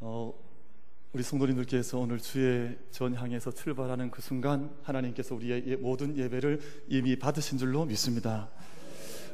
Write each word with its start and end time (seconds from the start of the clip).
어, 0.00 0.34
우리 1.14 1.22
성도님들께서 1.22 1.98
오늘 1.98 2.18
주의 2.18 2.76
전향에서 2.90 3.50
출발하는 3.50 4.10
그 4.10 4.20
순간 4.20 4.76
하나님께서 4.82 5.34
우리의 5.34 5.64
예, 5.66 5.76
모든 5.76 6.16
예배를 6.18 6.60
이미 6.88 7.18
받으신 7.18 7.56
줄로 7.56 7.86
믿습니다. 7.86 8.50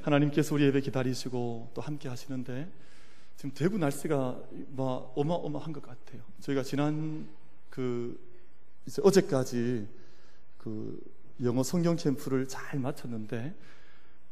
하나님께서 0.02 0.54
우리 0.54 0.64
예배 0.64 0.82
기다리시고 0.82 1.72
또 1.74 1.82
함께 1.82 2.08
하시는데 2.08 2.70
지금 3.36 3.50
대구 3.54 3.76
날씨가 3.78 4.40
막 4.76 5.12
어마어마한 5.16 5.72
것 5.72 5.82
같아요. 5.82 6.22
저희가 6.40 6.62
지난 6.62 7.26
그 7.68 8.16
이제 8.86 9.02
어제까지 9.04 9.88
그 10.58 11.00
영어 11.42 11.64
성경 11.64 11.96
캠프를 11.96 12.46
잘 12.46 12.78
마쳤는데 12.78 13.52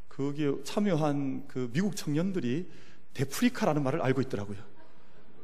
거기에 0.08 0.62
참여한 0.62 1.48
그 1.48 1.70
미국 1.72 1.96
청년들이 1.96 2.70
데프리카라는 3.14 3.82
말을 3.82 4.00
알고 4.02 4.20
있더라고요. 4.20 4.69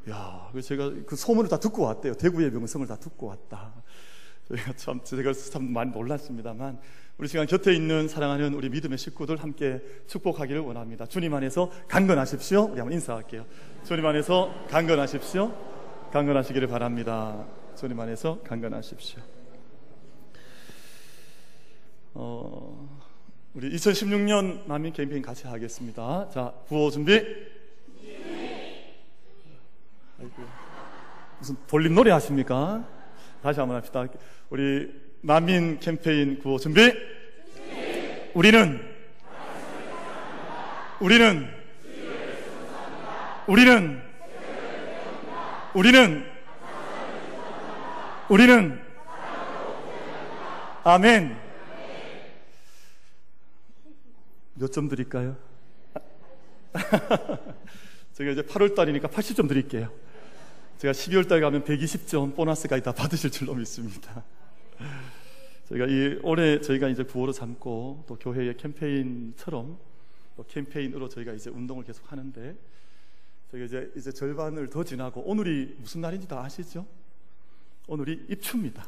야, 0.09 0.53
제가 0.63 0.93
그 1.07 1.17
소문을 1.17 1.51
다 1.51 1.59
듣고 1.59 1.83
왔대요. 1.83 2.15
대구의 2.15 2.51
명성을 2.51 2.87
다 2.87 2.97
듣고 2.97 3.27
왔다. 3.27 3.73
저희가 4.49 4.73
참, 4.77 5.01
제가 5.03 5.33
참 5.33 5.73
많이 5.73 5.91
놀랐습니다만, 5.91 6.79
우리 7.19 7.29
시간 7.29 7.47
곁에 7.47 7.75
있는 7.75 8.07
사랑하는 8.07 8.55
우리 8.55 8.69
믿음의 8.69 8.99
식구들 8.99 9.43
함께 9.43 9.83
축복하기를 10.07 10.61
원합니다. 10.61 11.07
주님 11.07 11.35
안에서 11.35 11.71
강건하십시오. 11.89 12.67
우리 12.67 12.79
한번 12.79 12.93
인사할게요. 12.93 13.47
주님 13.85 14.07
안에서 14.07 14.55
강건하십시오. 14.69 15.53
강건하시기를 16.13 16.69
바랍니다. 16.69 17.47
주님 17.75 17.99
안에서 17.99 18.41
강건하십시오. 18.43 19.21
어, 22.15 23.01
우리 23.55 23.75
2016년 23.75 24.67
난민 24.67 24.93
캠페인 24.93 25.23
같이 25.23 25.47
하겠습니다. 25.47 26.29
자, 26.29 26.53
구호 26.69 26.91
준비. 26.91 27.56
아이고, 30.21 30.33
무슨 31.39 31.57
노래 31.95 32.11
하십니까? 32.11 32.85
다시 33.43 33.61
한번 33.61 33.77
합시다. 33.77 34.07
우리 34.51 34.91
난민 35.23 35.79
캠페인 35.81 36.39
구호 36.39 36.59
준비. 36.59 36.93
우리는 38.35 38.81
우리는 41.01 41.49
우리는 43.47 44.03
우리는 45.75 46.25
우리는 48.29 48.81
아멘. 50.85 51.37
몇 54.55 54.73
점 54.73 54.89
드릴까요? 54.89 55.37
제가 58.15 58.31
이제 58.31 58.43
8월 58.43 58.75
달이니까 58.75 59.09
80점 59.09 59.49
드릴게요. 59.49 59.91
제가 60.79 60.93
12월 60.93 61.27
달 61.27 61.41
가면 61.41 61.65
120점 61.65 62.35
보너스까지 62.35 62.83
다 62.83 62.93
받으실 62.93 63.31
줄로 63.31 63.55
믿습니다. 63.55 64.23
저희가 65.69 65.87
이 65.87 66.19
올해 66.23 66.61
저희가 66.61 66.89
이제 66.89 67.03
구호로 67.03 67.33
삼고 67.33 68.05
또 68.07 68.17
교회의 68.17 68.57
캠페인처럼 68.59 69.79
또 70.37 70.45
캠페인으로 70.45 71.09
저희가 71.09 71.33
이제 71.33 71.49
운동을 71.49 71.83
계속 71.85 72.13
하는데 72.13 72.55
저희가 73.51 73.67
이제 73.67 73.93
이제 73.97 74.13
절반을 74.13 74.69
더 74.69 74.85
지나고 74.85 75.23
오늘이 75.23 75.75
무슨 75.79 76.03
날인지 76.03 76.29
다 76.29 76.45
아시죠? 76.45 76.87
오늘이 77.89 78.27
입추입니다. 78.29 78.87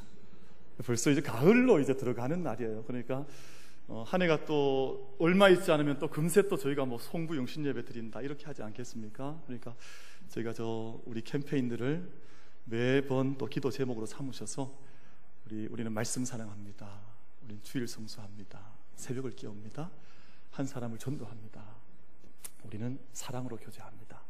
벌써 0.84 1.10
이제 1.10 1.22
가을로 1.22 1.80
이제 1.80 1.96
들어가는 1.96 2.42
날이에요. 2.42 2.84
그러니까 2.86 3.24
어, 3.86 4.04
한 4.06 4.20
해가 4.20 4.44
또 4.44 5.16
얼마 5.18 5.48
있지 5.48 5.72
않으면 5.72 5.98
또 5.98 6.08
금세 6.08 6.46
또 6.48 6.58
저희가 6.58 6.84
뭐 6.84 6.98
송부 6.98 7.34
용신 7.34 7.64
예배 7.64 7.86
드린다 7.86 8.20
이렇게 8.20 8.44
하지 8.44 8.62
않겠습니까? 8.62 9.40
그러니까 9.46 9.74
저희가 10.28 10.52
저 10.52 11.00
우리 11.06 11.22
캠페인들을 11.22 12.08
매번 12.64 13.38
또 13.38 13.46
기도 13.46 13.70
제목으로 13.70 14.06
삼으셔서 14.06 14.78
우리 15.46 15.66
우리는 15.66 15.90
말씀 15.92 16.24
사랑합니다. 16.24 17.00
우리는 17.42 17.62
주일 17.62 17.86
성수합니다. 17.88 18.60
새벽을 18.96 19.34
깨웁니다. 19.36 19.90
한 20.50 20.66
사람을 20.66 20.98
전도합니다. 20.98 21.62
우리는 22.64 22.98
사랑으로 23.12 23.56
교제합니다. 23.56 24.22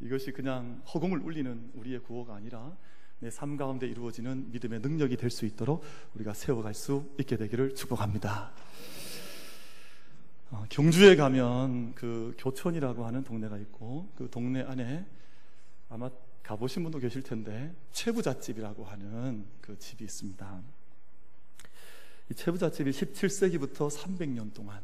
이것이 0.00 0.32
그냥 0.32 0.82
허공을 0.92 1.18
울리는 1.20 1.70
우리의 1.74 2.00
구호가 2.00 2.34
아니라 2.34 2.76
내 3.20 3.30
삶 3.30 3.56
가운데 3.56 3.86
이루어지는 3.88 4.52
믿음의 4.52 4.80
능력이 4.80 5.16
될 5.16 5.30
수 5.30 5.44
있도록 5.46 5.82
우리가 6.14 6.34
세워갈 6.34 6.74
수 6.74 7.10
있게 7.18 7.36
되기를 7.36 7.74
축복합니다. 7.74 8.52
어, 10.50 10.64
경주에 10.68 11.16
가면 11.16 11.94
그 11.94 12.34
교촌이라고 12.38 13.04
하는 13.06 13.24
동네가 13.24 13.58
있고 13.58 14.08
그 14.14 14.28
동네 14.30 14.62
안에 14.62 15.04
아마 15.88 16.10
가보신 16.42 16.82
분도 16.82 16.98
계실 16.98 17.22
텐데 17.22 17.74
최부잣집이라고 17.92 18.84
하는 18.84 19.46
그 19.60 19.78
집이 19.78 20.04
있습니다. 20.04 20.62
이 22.30 22.34
최부잣집이 22.34 22.90
17세기부터 22.90 23.90
300년 23.90 24.52
동안 24.52 24.82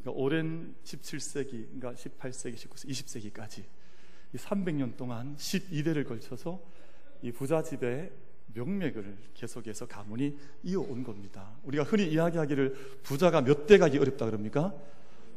그러니까 0.00 0.22
오랜 0.22 0.74
17세기, 0.84 1.66
그러니까 1.78 1.92
18세기, 1.92 2.54
19세기, 2.54 2.90
20세기까지 2.90 3.64
이 4.32 4.36
300년 4.36 4.96
동안 4.96 5.36
12대를 5.36 6.06
걸쳐서 6.06 6.60
이 7.22 7.32
부자집의 7.32 8.12
명맥을 8.54 9.16
계속해서 9.34 9.86
가문이 9.86 10.38
이어온 10.62 11.02
겁니다. 11.02 11.56
우리가 11.64 11.84
흔히 11.84 12.10
이야기하기를 12.10 13.00
부자가 13.02 13.42
몇 13.42 13.66
대 13.66 13.76
가기 13.76 13.98
어렵다 13.98 14.26
그럽니까? 14.26 14.74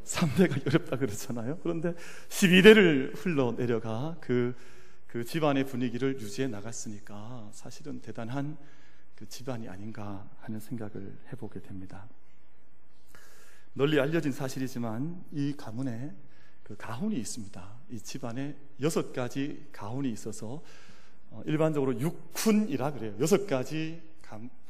3대 0.04 0.50
가기 0.50 0.64
어렵다 0.68 0.98
그러잖아요. 0.98 1.60
그런데 1.62 1.94
12대를 2.30 3.14
흘러 3.16 3.56
내려가 3.56 4.18
그, 4.22 4.56
그 5.08 5.24
집안의 5.24 5.66
분위기를 5.66 6.20
유지해 6.20 6.48
나갔으니까 6.48 7.50
사실은 7.54 8.02
대단한 8.02 8.58
그 9.16 9.28
집안이 9.28 9.70
아닌가 9.70 10.30
하는 10.40 10.60
생각을 10.60 11.18
해보게 11.32 11.62
됩니다. 11.62 12.08
널리 13.74 14.00
알려진 14.00 14.32
사실이지만 14.32 15.24
이 15.32 15.54
가문에 15.56 16.14
그 16.64 16.76
가훈이 16.78 17.16
있습니다. 17.18 17.80
이 17.92 18.00
집안에 18.00 18.56
여섯 18.82 19.14
가지 19.14 19.68
가훈이 19.72 20.12
있어서 20.12 20.64
어, 21.30 21.42
일반적으로 21.46 21.98
육훈이라 22.00 22.94
그래요. 22.94 23.16
여섯 23.20 23.48
가지 23.48 24.02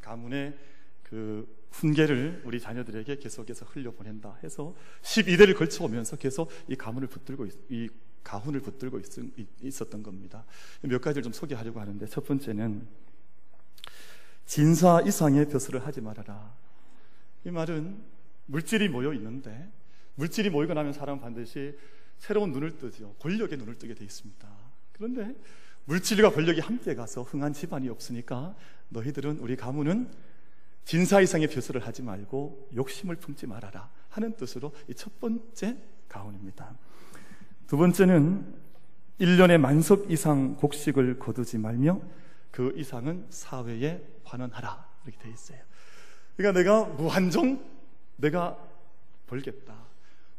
가문의 0.02 0.58
그 1.04 1.61
훈계를 1.72 2.44
우리 2.46 2.60
자녀들에게 2.60 3.18
계속해서 3.18 3.66
흘려보낸다 3.66 4.40
해서 4.44 4.76
12대를 5.02 5.58
걸쳐오면서 5.58 6.18
계속 6.18 6.50
이 6.68 6.76
가문을 6.76 7.08
붙들고 7.08 7.48
이 7.70 7.90
가훈을 8.24 8.60
붙들고 8.60 9.00
있, 9.62 9.82
었던 9.82 10.04
겁니다. 10.04 10.46
몇 10.82 11.02
가지를 11.02 11.24
좀 11.24 11.34
소개하려고 11.34 11.80
하는데 11.80 12.06
첫 12.06 12.26
번째는 12.26 12.88
진사 14.46 15.02
이상의 15.02 15.48
벼슬을 15.50 15.86
하지 15.86 16.02
말아라. 16.02 16.54
이 17.46 17.52
말은 17.52 18.04
물질이 18.46 18.90
모여 18.90 19.14
있는데 19.14 19.72
물질이 20.16 20.50
모이고 20.50 20.74
나면 20.74 20.94
사람은 20.94 21.22
반드시 21.22 21.76
새로운 22.20 22.52
눈을 22.52 22.78
뜨죠. 22.78 23.16
권력의 23.20 23.58
눈을 23.58 23.78
뜨게 23.78 23.96
돼 23.96 24.04
있습니다. 24.04 24.48
그런데 24.92 25.36
물질과 25.86 26.32
권력이 26.32 26.60
함께 26.60 26.94
가서 26.94 27.24
흥한 27.24 27.54
집안이 27.54 27.90
없으니까 27.90 28.56
너희들은 28.90 29.40
우리 29.40 29.56
가문은 29.56 30.12
진사 30.86 31.22
이상의 31.22 31.48
벼슬을 31.48 31.86
하지 31.86 32.02
말고 32.02 32.70
욕심을 32.76 33.16
품지 33.16 33.48
말아라 33.48 33.90
하는 34.10 34.36
뜻으로 34.36 34.74
이 34.90 34.94
첫 34.94 35.20
번째 35.20 35.78
가훈입니다. 36.10 36.76
두 37.68 37.78
번째는 37.78 38.54
1년에 39.20 39.58
만석 39.58 40.12
이상 40.12 40.56
곡식을 40.56 41.20
거두지 41.20 41.58
말며 41.58 42.02
그 42.50 42.74
이상은 42.76 43.26
사회에 43.30 44.02
환원하라 44.26 44.86
이렇게 45.06 45.18
되어 45.20 45.32
있어요. 45.32 45.60
그러니까 46.36 46.60
내가 46.60 46.84
무한정 46.86 47.64
내가 48.18 48.58
벌겠다. 49.28 49.74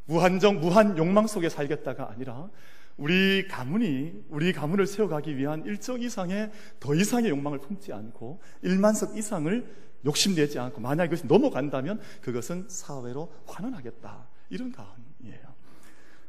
무한정 0.05 0.61
무한 0.61 0.99
욕망 0.99 1.27
속에 1.27 1.49
살겠다가 1.49 2.11
아니라 2.11 2.51
우리 2.99 3.49
가문이 3.49 4.25
우리 4.29 4.53
가문을 4.53 4.87
세워가기 4.87 5.37
위한 5.39 5.65
일정 5.65 6.01
이상의 6.01 6.51
더 6.81 6.95
이상의 6.95 7.31
욕망을 7.31 7.59
품지 7.61 7.93
않고 7.93 8.43
1만석 8.65 9.17
이상을 9.17 9.83
욕심내지 10.05 10.59
않고 10.59 10.81
만약 10.81 11.07
이것이 11.07 11.27
넘어간다면 11.27 12.01
그것은 12.21 12.67
사회로 12.69 13.33
환원하겠다 13.47 14.27
이런 14.51 14.73
가훈이에요. 14.73 15.53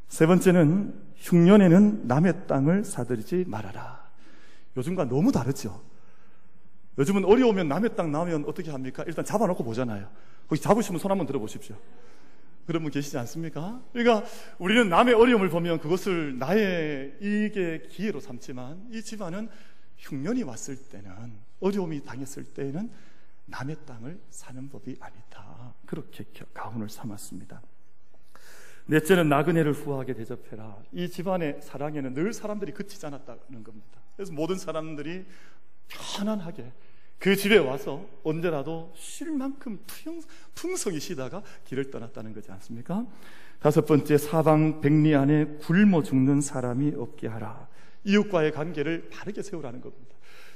세 0.08 0.26
번째는 0.26 0.94
흉년에는 1.16 2.08
남의 2.08 2.48
땅을 2.48 2.84
사들이지 2.84 3.46
말아라. 3.48 4.04
요즘과 4.78 5.06
너무 5.06 5.32
다르죠. 5.32 5.82
요즘은 6.98 7.26
어려우면 7.26 7.68
남의 7.68 7.96
땅 7.96 8.12
나오면 8.12 8.46
어떻게 8.46 8.70
합니까? 8.70 9.04
일단 9.08 9.26
잡아놓고 9.26 9.64
보잖아요. 9.64 10.10
거기 10.48 10.62
잡으시면 10.62 11.00
손 11.00 11.10
한번 11.12 11.26
들어보십시오. 11.26 11.76
그런 12.68 12.82
분 12.84 12.92
계시지 12.92 13.18
않습니까? 13.18 13.82
그러니까 13.92 14.26
우리는 14.58 14.88
남의 14.88 15.14
어려움을 15.16 15.50
보면 15.50 15.80
그것을 15.80 16.38
나의 16.38 17.16
이익의 17.22 17.88
기회로 17.90 18.20
삼지만 18.20 18.88
이 18.92 19.02
집안은 19.02 19.50
흉년이 19.98 20.44
왔을 20.44 20.78
때는 20.78 21.12
어려움이 21.60 22.04
당했을 22.04 22.44
때는 22.46 22.92
남의 23.46 23.78
땅을 23.86 24.20
사는 24.30 24.70
법이 24.70 24.98
아니다. 25.00 25.74
그렇게 25.86 26.26
가훈을 26.54 26.90
삼았습니다. 26.90 27.62
넷째는 28.86 29.30
나그네를 29.30 29.74
후하게 29.74 30.14
대접해라. 30.14 30.78
이 30.92 31.10
집안의 31.10 31.62
사랑에는 31.62 32.14
늘 32.14 32.34
사람들이 32.34 32.74
그치지 32.74 33.06
않았다는 33.06 33.64
겁니다. 33.64 34.02
그래서 34.16 34.34
모든 34.34 34.58
사람들이 34.58 35.26
편안하게 35.88 36.72
그 37.20 37.36
집에 37.38 37.58
와서 37.58 38.06
언제라도 38.24 38.92
쉴 38.96 39.32
만큼 39.32 39.80
풍성히 40.56 41.00
쉬다가 41.00 41.42
길을 41.64 41.90
떠났다는 41.90 42.34
거지 42.34 42.52
않습니까? 42.52 43.06
다섯 43.60 43.86
번째 43.86 44.18
사방 44.18 44.82
백리 44.82 45.16
안에 45.16 45.46
굶어 45.62 46.04
죽는 46.04 46.42
사람이 46.42 46.96
없게 46.98 47.28
하라. 47.28 47.70
이웃과의 48.04 48.52
관계를 48.52 49.10
바르게 49.10 49.42
세우라는 49.42 49.80
겁니다. 49.80 50.13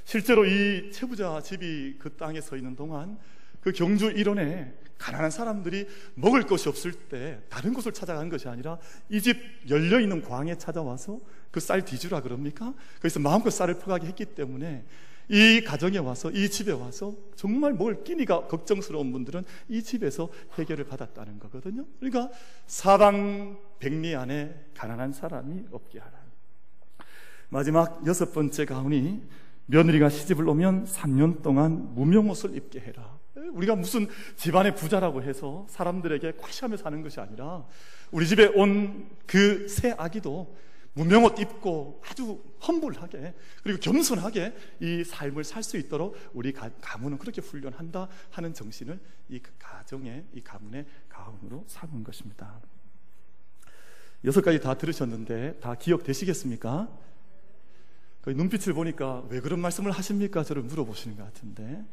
실제로 0.08 0.46
이 0.46 0.90
채부자 0.90 1.42
집이 1.42 1.96
그 1.98 2.16
땅에 2.16 2.40
서 2.40 2.56
있는 2.56 2.74
동안 2.74 3.18
그 3.60 3.72
경주 3.72 4.06
일원에 4.06 4.72
가난한 4.96 5.30
사람들이 5.30 5.86
먹을 6.14 6.44
것이 6.44 6.66
없을 6.70 6.92
때 6.94 7.42
다른 7.50 7.74
곳을 7.74 7.92
찾아간 7.92 8.30
것이 8.30 8.48
아니라 8.48 8.78
이 9.10 9.20
집 9.20 9.36
열려 9.68 10.00
있는 10.00 10.22
광에 10.22 10.56
찾아와서 10.56 11.20
그 11.50 11.60
쌀 11.60 11.84
뒤주라 11.84 12.22
그럽니까? 12.22 12.72
그래서 13.00 13.20
마음껏 13.20 13.50
쌀을 13.50 13.80
퍼가게 13.80 14.06
했기 14.06 14.24
때문에 14.24 14.86
이 15.28 15.60
가정에 15.60 15.98
와서 15.98 16.30
이 16.30 16.48
집에 16.48 16.72
와서 16.72 17.14
정말 17.36 17.74
먹을 17.74 18.02
끼니가 18.02 18.46
걱정스러운 18.46 19.12
분들은 19.12 19.44
이 19.68 19.82
집에서 19.82 20.30
해결을 20.58 20.86
받았다는 20.86 21.38
거거든요. 21.38 21.84
그러니까 22.00 22.30
사방 22.66 23.58
백리 23.78 24.16
안에 24.16 24.68
가난한 24.72 25.12
사람이 25.12 25.66
없게 25.70 25.98
하라. 25.98 26.18
마지막 27.50 28.06
여섯 28.06 28.32
번째 28.32 28.64
가훈이 28.64 29.20
며느리가 29.70 30.08
시집을 30.08 30.48
오면 30.48 30.86
3년 30.86 31.42
동안 31.42 31.94
무명옷을 31.94 32.56
입게 32.56 32.80
해라. 32.80 33.18
우리가 33.52 33.76
무슨 33.76 34.08
집안의 34.36 34.74
부자라고 34.74 35.22
해서 35.22 35.66
사람들에게 35.68 36.32
과시하며 36.38 36.76
사는 36.78 37.02
것이 37.02 37.20
아니라 37.20 37.66
우리 38.10 38.26
집에 38.26 38.46
온 38.54 39.08
그 39.26 39.68
새 39.68 39.94
아기도 39.98 40.56
무명옷 40.94 41.38
입고 41.38 42.02
아주 42.10 42.42
험불하게 42.66 43.34
그리고 43.62 43.78
겸손하게 43.78 44.54
이 44.80 45.04
삶을 45.04 45.44
살 45.44 45.62
수 45.62 45.76
있도록 45.76 46.16
우리 46.32 46.52
가문은 46.52 47.18
그렇게 47.18 47.40
훈련한다 47.42 48.08
하는 48.30 48.54
정신을 48.54 48.98
이 49.28 49.40
가정의 49.58 50.24
이 50.32 50.40
가문의 50.42 50.86
가문으로 51.08 51.64
삼은 51.68 52.02
것입니다. 52.02 52.60
여섯 54.24 54.40
가지 54.40 54.58
다 54.60 54.74
들으셨는데 54.74 55.60
다 55.60 55.74
기억되시겠습니까? 55.76 56.88
눈빛을 58.26 58.74
보니까 58.74 59.24
왜 59.30 59.40
그런 59.40 59.60
말씀을 59.60 59.90
하십니까? 59.90 60.44
저를 60.44 60.62
물어보시는 60.62 61.16
것 61.16 61.24
같은데 61.24 61.84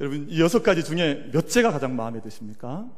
여러분 0.00 0.28
이 0.28 0.40
여섯 0.40 0.62
가지 0.62 0.84
중에 0.84 1.30
몇째가 1.32 1.72
가장 1.72 1.96
마음에 1.96 2.20
드십니까? 2.20 2.90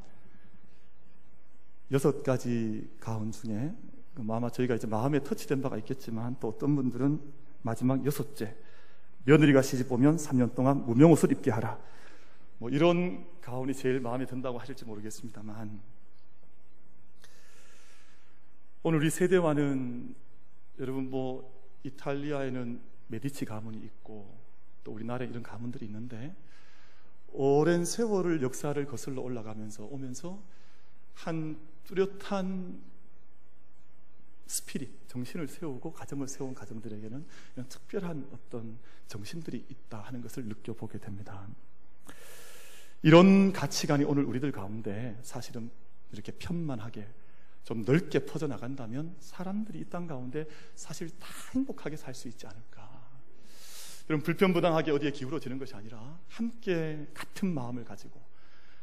여섯 1.93 2.23
가지 2.23 2.89
가운 3.01 3.31
중에 3.33 3.73
뭐 4.15 4.37
아마 4.37 4.51
저희가 4.51 4.75
이제 4.75 4.87
마음에 4.87 5.23
터치된 5.23 5.63
바가 5.63 5.77
있겠지만 5.79 6.37
또 6.41 6.49
어떤 6.49 6.75
분들은 6.75 7.21
마지막 7.63 8.05
여섯째 8.07 8.57
며느리가 9.25 9.63
시집 9.63 9.91
오면 9.91 10.17
3년 10.17 10.55
동안 10.55 10.85
무명 10.87 11.13
옷을 11.13 11.33
입게 11.33 11.51
하라. 11.51 11.79
뭐 12.59 12.71
이런 12.71 13.27
가운이 13.41 13.75
제일 13.75 14.01
마음에 14.01 14.25
든다고 14.25 14.59
하실지 14.59 14.85
모르겠습니다만 14.85 15.79
오늘 18.83 19.01
우리 19.01 19.11
세대와는 19.11 20.15
여러분 20.79 21.11
뭐 21.11 21.56
이탈리아에는 21.87 22.81
메디치 23.09 23.45
가문이 23.45 23.79
있고 23.79 24.39
또 24.85 24.93
우리나라에 24.93 25.29
이런 25.29 25.43
가문들이 25.43 25.87
있는데 25.87 26.35
오랜 27.29 27.85
세월을 27.85 28.43
역사를 28.43 28.85
거슬러 28.87 29.23
올라가면서 29.23 29.85
오면서 29.85 30.43
한 31.15 31.59
뚜렷한 31.85 32.81
스피릿, 34.47 35.09
정신을 35.09 35.49
세우고 35.49 35.93
가정을 35.93 36.29
세운 36.29 36.55
가정들에게는 36.55 37.27
이런 37.55 37.69
특별한 37.69 38.29
어떤 38.33 38.79
정신들이 39.09 39.67
있다 39.69 40.01
하는 40.01 40.21
것을 40.23 40.45
느껴보게 40.45 40.99
됩니다. 40.99 41.49
이런 43.03 43.53
가치관이 43.53 44.05
오늘 44.05 44.25
우리들 44.25 44.53
가운데 44.53 45.19
사실은 45.23 45.71
이렇게 46.13 46.33
편만하게 46.33 47.07
좀 47.67 47.83
넓게 47.85 48.21
퍼져나간다면 48.27 49.17
사람들이 49.19 49.81
이 49.81 49.85
땅 49.91 50.07
가운데 50.07 50.47
사실 50.77 51.11
다 51.19 51.29
행복하게 51.53 51.97
살 51.97 52.15
수 52.15 52.29
있지 52.29 52.47
않을까. 52.47 52.87
여러분 54.09 54.25
불편부당하게 54.25 54.93
어디에 54.93 55.11
기울어지는 55.11 55.59
것이 55.59 55.75
아니라 55.75 56.19
함께 56.29 57.09
같은 57.13 57.53
마음을 57.53 57.85
가지고 57.85 58.21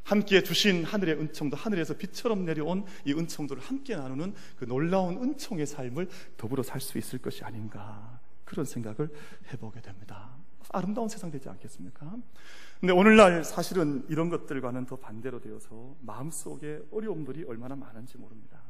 함께 0.03 0.43
주신 0.43 0.83
하늘의 0.83 1.15
은총도 1.17 1.55
하늘에서 1.55 1.95
빛처럼 1.95 2.43
내려온 2.43 2.85
이 3.05 3.13
은총들을 3.13 3.61
함께 3.61 3.95
나누는 3.95 4.33
그 4.57 4.65
놀라운 4.65 5.23
은총의 5.23 5.65
삶을 5.65 6.09
더불어 6.35 6.61
살 6.61 6.81
수 6.81 6.97
있을 6.97 7.19
것이 7.19 7.45
아닌가 7.45 8.19
그런 8.43 8.65
생각을 8.65 9.09
해보게 9.53 9.81
됩니다. 9.81 10.35
아름다운 10.69 11.07
세상 11.07 11.31
되지 11.31 11.47
않겠습니까? 11.47 12.17
근데 12.81 12.91
오늘날 12.91 13.45
사실은 13.45 14.05
이런 14.09 14.27
것들과는 14.29 14.87
더 14.87 14.97
반대로 14.97 15.39
되어서 15.39 15.95
마음속에 16.01 16.81
어려움들이 16.91 17.45
얼마나 17.45 17.75
많은지 17.77 18.17
모릅니다. 18.17 18.62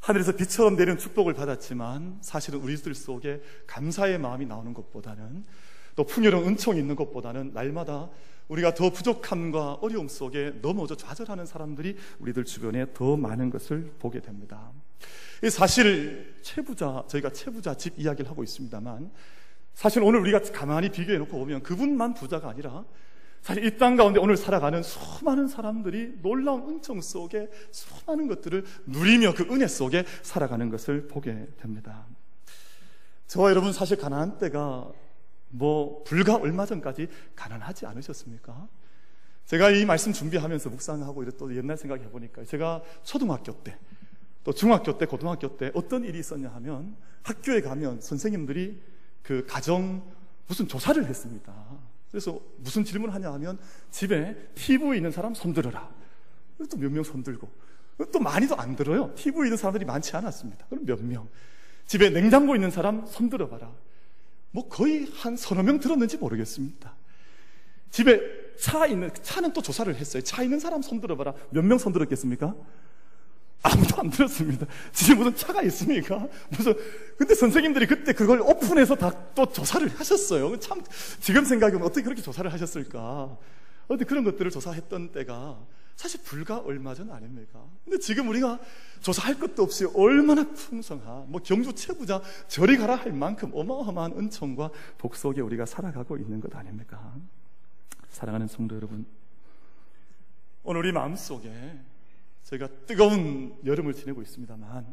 하늘에서 0.00 0.32
빛처럼 0.32 0.76
내리는 0.76 0.98
축복을 0.98 1.34
받았지만 1.34 2.18
사실은 2.20 2.60
우리들 2.60 2.94
속에 2.94 3.40
감사의 3.66 4.18
마음이 4.18 4.46
나오는 4.46 4.72
것보다는 4.72 5.44
또 5.96 6.04
풍요로운 6.04 6.48
은총이 6.48 6.78
있는 6.78 6.94
것보다는 6.96 7.52
날마다 7.52 8.08
우리가 8.48 8.74
더 8.74 8.90
부족함과 8.90 9.74
어려움 9.74 10.08
속에 10.08 10.54
넘어져 10.62 10.96
좌절하는 10.96 11.44
사람들이 11.44 11.96
우리들 12.18 12.44
주변에 12.44 12.86
더 12.94 13.16
많은 13.16 13.50
것을 13.50 13.92
보게 13.98 14.20
됩니다. 14.20 14.72
사실 15.50 16.36
최부자 16.42 17.04
저희가 17.08 17.30
최부자 17.30 17.74
집 17.74 17.98
이야기를 17.98 18.30
하고 18.30 18.42
있습니다만 18.42 19.10
사실 19.74 20.02
오늘 20.02 20.20
우리가 20.20 20.40
가만히 20.52 20.88
비교해 20.88 21.18
놓고 21.18 21.38
보면 21.38 21.62
그분만 21.62 22.14
부자가 22.14 22.48
아니라 22.48 22.84
사실 23.42 23.64
이 23.64 23.78
땅 23.78 23.96
가운데 23.96 24.20
오늘 24.20 24.36
살아가는 24.36 24.82
수많은 24.82 25.48
사람들이 25.48 26.18
놀라운 26.22 26.68
은총 26.68 27.00
속에 27.00 27.48
수많은 27.70 28.28
것들을 28.28 28.64
누리며 28.86 29.34
그 29.34 29.44
은혜 29.44 29.66
속에 29.66 30.04
살아가는 30.22 30.68
것을 30.68 31.08
보게 31.08 31.46
됩니다. 31.58 32.06
저와 33.26 33.50
여러분 33.50 33.72
사실 33.72 33.96
가난한 33.96 34.38
때가 34.38 34.90
뭐 35.50 36.02
불과 36.04 36.36
얼마 36.36 36.66
전까지 36.66 37.08
가난하지 37.36 37.86
않으셨습니까? 37.86 38.68
제가 39.46 39.70
이 39.70 39.86
말씀 39.86 40.12
준비하면서 40.12 40.68
묵상하고 40.68 41.30
또 41.30 41.56
옛날 41.56 41.78
생각해 41.78 42.10
보니까 42.10 42.44
제가 42.44 42.82
초등학교 43.02 43.52
때, 43.62 43.78
또 44.44 44.52
중학교 44.52 44.98
때, 44.98 45.06
고등학교 45.06 45.56
때 45.56 45.70
어떤 45.74 46.04
일이 46.04 46.18
있었냐 46.18 46.50
하면 46.50 46.96
학교에 47.22 47.62
가면 47.62 48.02
선생님들이 48.02 48.78
그 49.22 49.46
가정 49.48 50.02
무슨 50.46 50.68
조사를 50.68 51.02
했습니다. 51.04 51.54
그래서 52.10 52.40
무슨 52.58 52.84
질문을 52.84 53.14
하냐 53.14 53.32
하면 53.34 53.58
집에 53.90 54.50
TV 54.54 54.96
있는 54.96 55.10
사람 55.10 55.34
손들어라. 55.34 55.90
또 56.70 56.76
몇 56.78 56.90
명 56.90 57.04
손들고 57.04 57.48
또 58.12 58.18
많이도 58.18 58.56
안 58.56 58.74
들어요. 58.76 59.12
TV 59.14 59.44
있는 59.44 59.56
사람들이 59.56 59.84
많지 59.84 60.16
않았습니다. 60.16 60.66
그럼 60.68 60.84
몇 60.86 61.02
명. 61.02 61.28
집에 61.86 62.10
냉장고 62.10 62.54
있는 62.54 62.70
사람 62.70 63.06
손들어봐라. 63.06 63.72
뭐 64.50 64.68
거의 64.68 65.06
한 65.14 65.36
서너 65.36 65.62
명 65.62 65.78
들었는지 65.80 66.16
모르겠습니다. 66.16 66.94
집에 67.90 68.20
차 68.58 68.86
있는, 68.86 69.10
차는 69.22 69.52
또 69.52 69.62
조사를 69.62 69.94
했어요. 69.94 70.22
차 70.22 70.42
있는 70.42 70.58
사람 70.60 70.82
손 70.82 71.00
들어봐라. 71.00 71.34
몇 71.50 71.64
명 71.64 71.78
손 71.78 71.92
들었겠습니까? 71.92 72.54
아무도 73.62 74.00
안 74.00 74.10
들었습니다. 74.10 74.66
집에 74.92 75.14
무슨 75.14 75.34
차가 75.34 75.62
있습니까? 75.62 76.26
무슨, 76.50 76.74
근데 77.16 77.34
선생님들이 77.34 77.86
그때 77.86 78.12
그걸 78.12 78.40
오픈해서 78.40 78.94
다 78.94 79.10
또 79.34 79.46
조사를 79.46 79.88
하셨어요. 80.00 80.58
참, 80.58 80.82
지금 81.20 81.44
생각해보면 81.44 81.86
어떻게 81.86 82.02
그렇게 82.02 82.20
조사를 82.22 82.52
하셨을까? 82.52 83.36
어디 83.86 84.04
그런 84.04 84.24
것들을 84.24 84.50
조사했던 84.50 85.12
때가 85.12 85.64
사실 85.94 86.20
불과 86.24 86.58
얼마 86.58 86.92
전 86.94 87.10
아닙니까? 87.12 87.64
근데 87.84 87.98
지금 87.98 88.28
우리가 88.28 88.58
조사할 89.00 89.38
것도 89.38 89.62
없이 89.62 89.84
얼마나 89.94 90.44
풍성한, 90.50 91.30
뭐 91.30 91.40
경주 91.42 91.72
최부자 91.72 92.20
저리 92.48 92.76
가라 92.76 92.96
할 92.96 93.12
만큼 93.12 93.50
어마어마한 93.54 94.12
은총과 94.18 94.70
복 94.98 95.14
속에 95.14 95.40
우리가 95.40 95.64
살아가고 95.66 96.16
있는 96.16 96.40
것 96.40 96.54
아닙니까? 96.56 97.14
사랑하는 98.10 98.48
성도 98.48 98.74
여러분, 98.74 99.06
오늘 100.64 100.80
우리 100.80 100.90
마음 100.92 101.14
속에 101.14 101.78
저희가 102.48 102.68
뜨거운 102.86 103.54
여름을 103.64 103.92
지내고 103.94 104.22
있습니다만, 104.22 104.86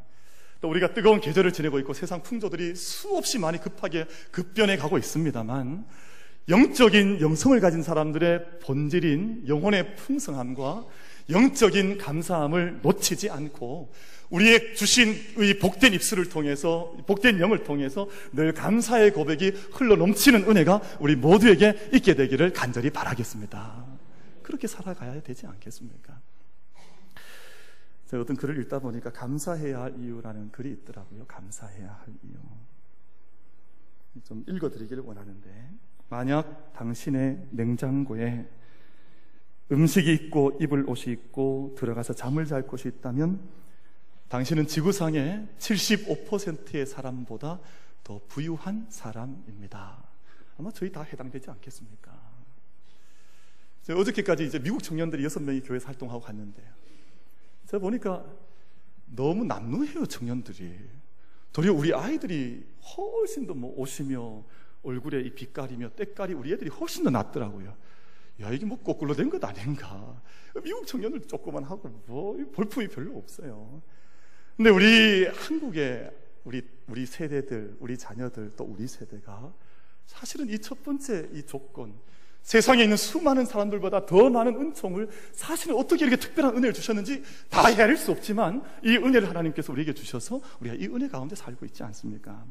또 0.61 0.69
우리가 0.69 0.93
뜨거운 0.93 1.21
계절을 1.21 1.53
지내고 1.53 1.79
있고 1.79 1.93
세상 1.93 2.21
풍조들이 2.21 2.75
수없이 2.75 3.39
많이 3.39 3.59
급하게 3.59 4.05
급변해 4.31 4.77
가고 4.77 4.97
있습니다만, 4.97 5.85
영적인 6.49 7.21
영성을 7.21 7.59
가진 7.59 7.81
사람들의 7.81 8.59
본질인 8.61 9.47
영혼의 9.47 9.95
풍성함과 9.95 10.85
영적인 11.29 11.97
감사함을 11.97 12.81
놓치지 12.83 13.31
않고 13.31 13.91
우리의 14.29 14.75
주신 14.75 15.15
이 15.39 15.57
복된 15.57 15.93
입술을 15.93 16.29
통해서 16.29 16.95
복된 17.07 17.39
영을 17.39 17.63
통해서 17.63 18.07
늘 18.31 18.53
감사의 18.53 19.11
고백이 19.13 19.53
흘러 19.71 19.95
넘치는 19.95 20.47
은혜가 20.47 20.81
우리 20.99 21.15
모두에게 21.15 21.89
있게 21.93 22.13
되기를 22.13 22.53
간절히 22.53 22.91
바라겠습니다. 22.91 23.85
그렇게 24.43 24.67
살아가야 24.67 25.21
되지 25.21 25.47
않겠습니까? 25.47 26.21
제가 28.05 28.21
어떤 28.21 28.35
글을 28.35 28.59
읽다 28.61 28.79
보니까 28.79 29.11
감사해야 29.11 29.81
할 29.81 29.99
이유라는 29.99 30.51
글이 30.51 30.71
있더라고요. 30.71 31.25
감사해야 31.25 31.91
할 31.91 32.13
이유. 32.23 32.35
좀 34.23 34.43
읽어드리기를 34.47 35.03
원하는데 35.03 35.71
만약 36.09 36.73
당신의 36.73 37.47
냉장고에 37.51 38.47
음식이 39.71 40.13
있고 40.13 40.57
입을 40.61 40.87
옷이 40.87 41.11
있고 41.13 41.75
들어가서 41.77 42.13
잠을 42.13 42.45
잘 42.45 42.67
곳이 42.67 42.87
있다면 42.87 43.41
당신은 44.29 44.67
지구상의 44.67 45.47
75%의 45.57 46.85
사람보다 46.85 47.59
더 48.03 48.21
부유한 48.27 48.85
사람입니다. 48.89 50.03
아마 50.57 50.71
저희 50.71 50.91
다 50.91 51.01
해당되지 51.01 51.49
않겠습니까? 51.49 52.35
어저께까지 53.89 54.45
이제 54.45 54.59
미국 54.59 54.81
청년들이 54.81 55.23
여섯 55.23 55.41
명이 55.41 55.61
교회에서 55.61 55.87
활동하고 55.87 56.21
갔는데요. 56.21 56.73
제가 57.65 57.79
보니까 57.79 58.25
너무 59.05 59.43
남루해요, 59.45 60.05
청년들이. 60.05 60.77
도리어 61.51 61.73
우리 61.73 61.93
아이들이 61.93 62.65
훨씬 62.97 63.47
더뭐 63.47 63.73
옷이며 63.77 64.43
얼굴에 64.83 65.21
이 65.21 65.29
빛깔이며 65.31 65.91
때깔이 65.91 66.33
우리 66.33 66.53
애들이 66.53 66.69
훨씬 66.69 67.03
더 67.03 67.09
낫더라고요. 67.09 67.75
야, 68.41 68.51
이게 68.51 68.65
뭐 68.65 68.77
거꾸로 68.77 69.13
된 69.15 69.29
것 69.29 69.43
아닌가. 69.43 70.21
미국 70.63 70.85
청년들 70.85 71.21
조금만 71.21 71.63
하고 71.63 71.89
뭐 72.05 72.37
볼품이 72.53 72.87
별로 72.89 73.17
없어요. 73.17 73.81
근데 74.57 74.69
우리 74.69 75.25
한국의 75.25 76.11
우리, 76.43 76.61
우리 76.87 77.05
세대들, 77.05 77.77
우리 77.79 77.97
자녀들, 77.97 78.51
또 78.55 78.63
우리 78.65 78.87
세대가 78.87 79.51
사실은 80.05 80.47
이 80.49 80.59
첫 80.59 80.83
번째 80.83 81.29
이 81.33 81.41
조건, 81.41 81.93
세상에 82.45 82.83
있는 82.83 82.95
수많은 82.95 83.43
사람들보다 83.43 84.05
더 84.05 84.29
많은 84.29 84.55
은총을 84.55 85.09
사실은 85.33 85.75
어떻게 85.75 86.05
이렇게 86.05 86.15
특별한 86.15 86.55
은혜를 86.55 86.73
주셨는지 86.73 87.23
다 87.49 87.67
헤아릴 87.67 87.97
수 87.97 88.11
없지만 88.11 88.63
이 88.83 88.95
은혜를 88.97 89.27
하나님께서 89.27 89.73
우리에게 89.73 89.93
주셔서 89.93 90.39
우리가 90.59 90.75
이 90.75 90.85
은혜 90.85 91.07
가운데 91.07 91.35
살고 91.35 91.65
있지 91.65 91.81
않습니까? 91.81 92.45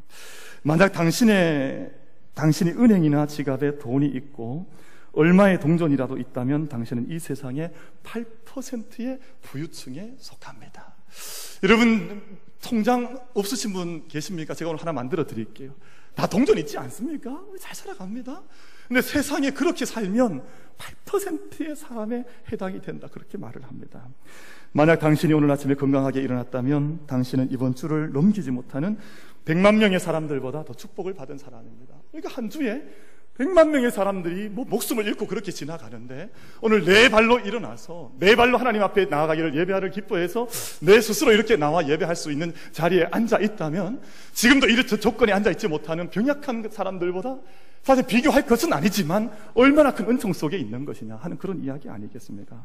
만약 0.63 0.89
당신의 0.93 1.93
당신이 2.35 2.73
은행이나 2.73 3.27
지갑에 3.29 3.79
돈이 3.79 4.07
있고 4.07 4.69
얼마의 5.13 5.61
동전이라도 5.61 6.19
있다면 6.19 6.69
당신은 6.69 7.09
이 7.09 7.21
세상의 7.21 7.71
8%의 8.03 9.21
부유층에 9.43 10.15
속합니다. 10.19 10.93
여러분 11.63 12.21
통장 12.61 13.21
없으신 13.33 13.73
분 13.73 14.09
계십니까? 14.09 14.55
제가 14.55 14.71
오늘 14.71 14.81
하나 14.81 14.93
만들어 14.93 15.25
드릴게요. 15.25 15.73
다 16.17 16.27
동전 16.27 16.59
있지 16.59 16.77
않습니까? 16.79 17.45
잘 17.61 17.77
살아갑니다. 17.77 18.43
근데 18.88 19.00
세상에 19.03 19.50
그렇게 19.50 19.85
살면 19.85 20.43
8%의 20.79 21.76
사람에 21.76 22.25
해당이 22.53 22.83
된다. 22.83 23.09
그렇게 23.11 23.38
말을 23.38 23.62
합니다. 23.64 24.09
만약 24.73 24.99
당신이 24.99 25.33
오늘 25.33 25.50
아침에 25.50 25.75
건강하게 25.75 26.21
일어났다면 26.21 27.07
당신은 27.07 27.49
이번 27.53 27.75
주를 27.75 28.12
넘기지 28.12 28.50
못하는 28.50 28.99
100만 29.45 29.76
명의 29.76 30.00
사람들보다 30.00 30.64
더 30.64 30.75
축복을 30.75 31.14
받은 31.14 31.38
사람입니다. 31.38 31.95
그러니까 32.11 32.33
한 32.35 32.50
주에 32.50 32.83
100만 33.38 33.69
명의 33.71 33.91
사람들이 33.91 34.49
뭐 34.49 34.64
목숨을 34.64 35.07
잃고 35.07 35.26
그렇게 35.26 35.50
지나가는데 35.50 36.31
오늘 36.61 36.85
내 36.85 37.09
발로 37.09 37.41
일어나서 37.41 38.12
내 38.19 38.37
발로 38.37 38.59
하나님 38.59 38.83
앞에 38.83 39.07
나아가기를 39.07 39.57
예배하를 39.57 39.91
기뻐해서 39.91 40.47
내 40.81 41.00
스스로 41.00 41.33
이렇게 41.33 41.57
나와 41.57 41.87
예배할 41.87 42.14
수 42.14 42.31
있는 42.31 42.53
자리에 42.73 43.09
앉아 43.11 43.41
있다면 43.41 44.03
지금도 44.33 44.69
이렇듯 44.69 45.00
조건에 45.00 45.33
앉아 45.33 45.50
있지 45.50 45.67
못하는 45.67 46.11
병약한 46.11 46.69
사람들보다 46.71 47.38
사실 47.85 48.07
비교할 48.07 48.47
것은 48.47 48.73
아니지만 48.73 49.31
얼마나 49.53 49.93
큰 49.93 50.09
은총 50.09 50.33
속에 50.33 50.57
있는 50.57 50.87
것이냐 50.87 51.17
하는 51.17 51.37
그런 51.37 51.62
이야기 51.62 51.88
아니겠습니까? 51.91 52.64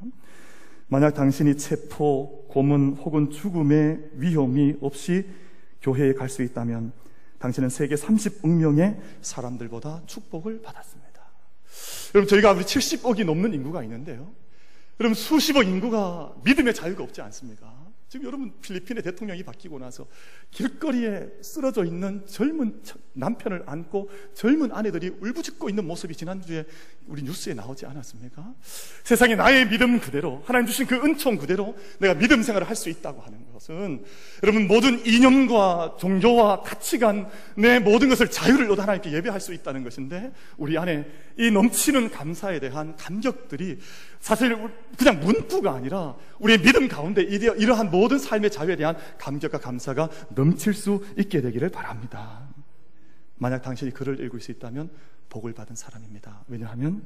만약 0.88 1.14
당신이 1.14 1.58
체포, 1.58 2.46
고문 2.48 2.94
혹은 2.94 3.30
죽음의 3.30 4.12
위험이 4.14 4.76
없이 4.82 5.26
교회에 5.82 6.14
갈 6.14 6.30
수 6.30 6.42
있다면 6.42 6.94
당신은 7.38 7.70
세계 7.70 7.96
30억 7.96 8.48
명의 8.48 8.98
사람들보다 9.22 10.04
축복을 10.06 10.62
받았습니다. 10.62 11.22
여러분, 12.16 12.28
저희가 12.28 12.54
우리 12.54 12.64
70억이 12.64 13.26
넘는 13.26 13.54
인구가 13.54 13.84
있는데요. 13.84 14.32
여러분, 15.00 15.14
수십억 15.14 15.66
인구가 15.66 16.34
믿음의 16.44 16.74
자유가 16.74 17.04
없지 17.04 17.22
않습니까? 17.22 17.79
지금 18.10 18.26
여러분 18.26 18.52
필리핀의 18.60 19.04
대통령이 19.04 19.44
바뀌고 19.44 19.78
나서 19.78 20.08
길거리에 20.50 21.28
쓰러져 21.42 21.86
있는 21.86 22.26
젊은 22.26 22.82
남편을 23.14 23.64
안고 23.68 24.10
젊은 24.34 24.72
아내들이 24.72 25.10
울부짖고 25.20 25.70
있는 25.70 25.86
모습이 25.86 26.16
지난주에 26.16 26.66
우리 27.06 27.22
뉴스에 27.22 27.54
나오지 27.54 27.86
않았습니까? 27.86 28.56
세상에 29.04 29.36
나의 29.36 29.70
믿음 29.70 30.00
그대로 30.00 30.42
하나님 30.46 30.66
주신 30.66 30.88
그 30.88 30.96
은총 30.96 31.38
그대로 31.38 31.78
내가 32.00 32.16
믿음 32.16 32.42
생활을 32.42 32.68
할 32.68 32.80
수 32.80 32.90
있다고 32.90 33.20
하는 33.22 33.46
것은 33.52 34.06
여러분 34.42 34.68
모든 34.68 35.06
이념과 35.06 35.98
종교와 36.00 36.62
가치관 36.62 37.30
내 37.58 37.80
모든 37.80 38.08
것을 38.08 38.32
자유를 38.32 38.72
얻어 38.72 38.84
하나님께 38.84 39.12
예배할 39.12 39.42
수 39.42 39.54
있다는 39.54 39.84
것인데 39.84 40.32
우리 40.58 40.78
안에 40.78 41.06
이 41.38 41.52
넘치는 41.52 42.10
감사에 42.10 42.60
대한 42.62 42.96
감격들이 42.96 43.80
사실 44.22 44.58
그냥 44.98 45.20
문구가 45.20 45.74
아니라 45.74 46.16
우리의 46.40 46.62
믿음 46.62 46.88
가운데 46.88 47.22
이러한 47.22 47.92
모든 48.00 48.18
삶의 48.18 48.50
자유에 48.50 48.78
대한 48.78 48.96
감격과 49.18 49.60
감사가 49.60 50.10
넘칠 50.34 50.74
수 50.74 51.06
있게 51.18 51.42
되기를 51.42 51.68
바랍니다. 51.70 52.48
만약 53.36 53.62
당신이 53.62 53.92
글을 53.92 54.22
읽을 54.22 54.40
수 54.40 54.52
있다면 54.52 54.90
복을 55.28 55.54
받은 55.54 55.76
사람입니다. 55.76 56.46
왜냐하면 56.48 57.04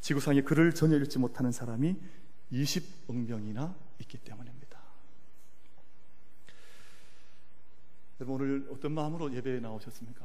지구상에 0.00 0.42
글을 0.42 0.72
전혀 0.72 0.96
읽지 0.98 1.18
못하는 1.18 1.50
사람이 1.50 1.96
20억 2.52 3.12
명이나 3.26 3.74
있기 4.02 4.18
때문입니다. 4.18 4.78
여러분 8.20 8.40
오늘 8.40 8.68
어떤 8.70 8.92
마음으로 8.92 9.34
예배에 9.34 9.58
나오셨습니까? 9.58 10.24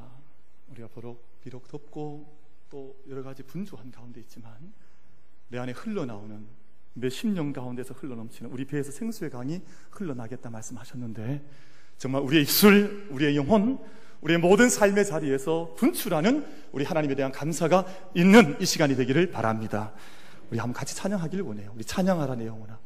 우리가 0.69 0.87
비록, 0.89 1.41
비록 1.41 1.67
덥고 1.67 2.37
또 2.69 3.03
여러 3.09 3.23
가지 3.23 3.41
분주한 3.41 3.89
가운데 3.89 4.19
있지만 4.21 4.71
내 5.47 5.57
안에 5.57 5.71
흘러나오는 5.71 6.47
몇십 6.93 7.29
년 7.29 7.53
가운데서 7.53 7.93
흘러넘치는 7.93 8.51
우리 8.51 8.65
배에서 8.65 8.91
생수의 8.91 9.29
강이 9.29 9.61
흘러나겠다 9.91 10.49
말씀하셨는데 10.49 11.43
정말 11.97 12.21
우리의 12.21 12.43
입술, 12.43 13.07
우리의 13.11 13.35
영혼, 13.35 13.79
우리의 14.21 14.39
모든 14.39 14.69
삶의 14.69 15.05
자리에서 15.05 15.75
분출하는 15.77 16.45
우리 16.71 16.83
하나님에 16.83 17.15
대한 17.15 17.31
감사가 17.31 17.85
있는 18.13 18.57
이 18.59 18.65
시간이 18.65 18.95
되기를 18.95 19.31
바랍니다. 19.31 19.93
우리 20.49 20.59
한번 20.59 20.73
같이 20.73 20.95
찬양하기를 20.95 21.45
원해요. 21.45 21.71
우리 21.75 21.83
찬양하라 21.83 22.35
내 22.35 22.47
영혼아. 22.47 22.79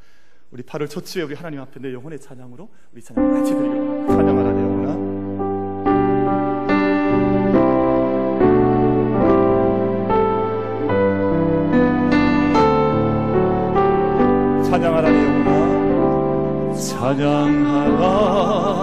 우리 0.51 0.61
8월 0.63 0.89
첫 0.89 1.05
주에 1.05 1.23
우리 1.23 1.33
하나님 1.33 1.59
앞에 1.61 1.79
내 1.79 1.93
영혼의 1.93 2.19
찬양으로 2.19 2.69
우리 2.93 3.01
찬양 3.01 3.33
같이 3.33 3.51
드리기를. 3.51 4.07
찬양하라 4.07 4.52
영혼아 17.19 18.82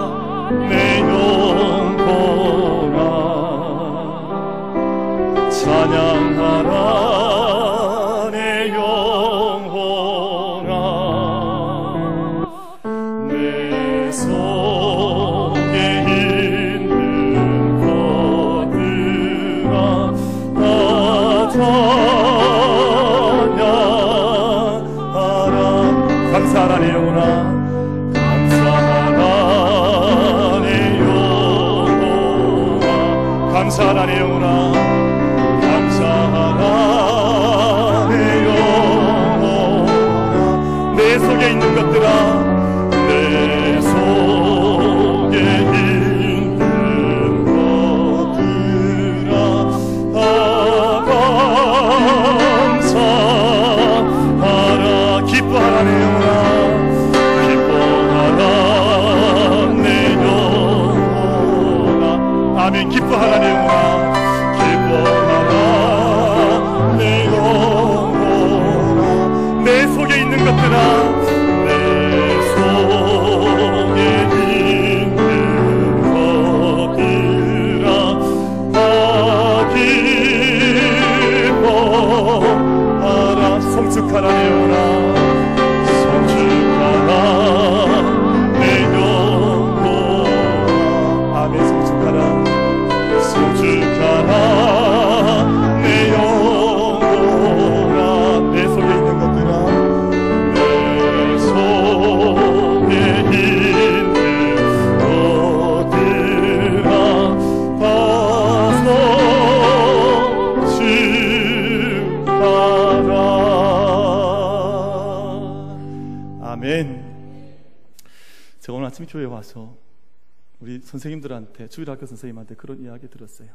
주일학교 121.71 122.05
선생님한테 122.05 122.55
그런 122.55 122.81
이야기 122.81 123.07
들었어요. 123.07 123.49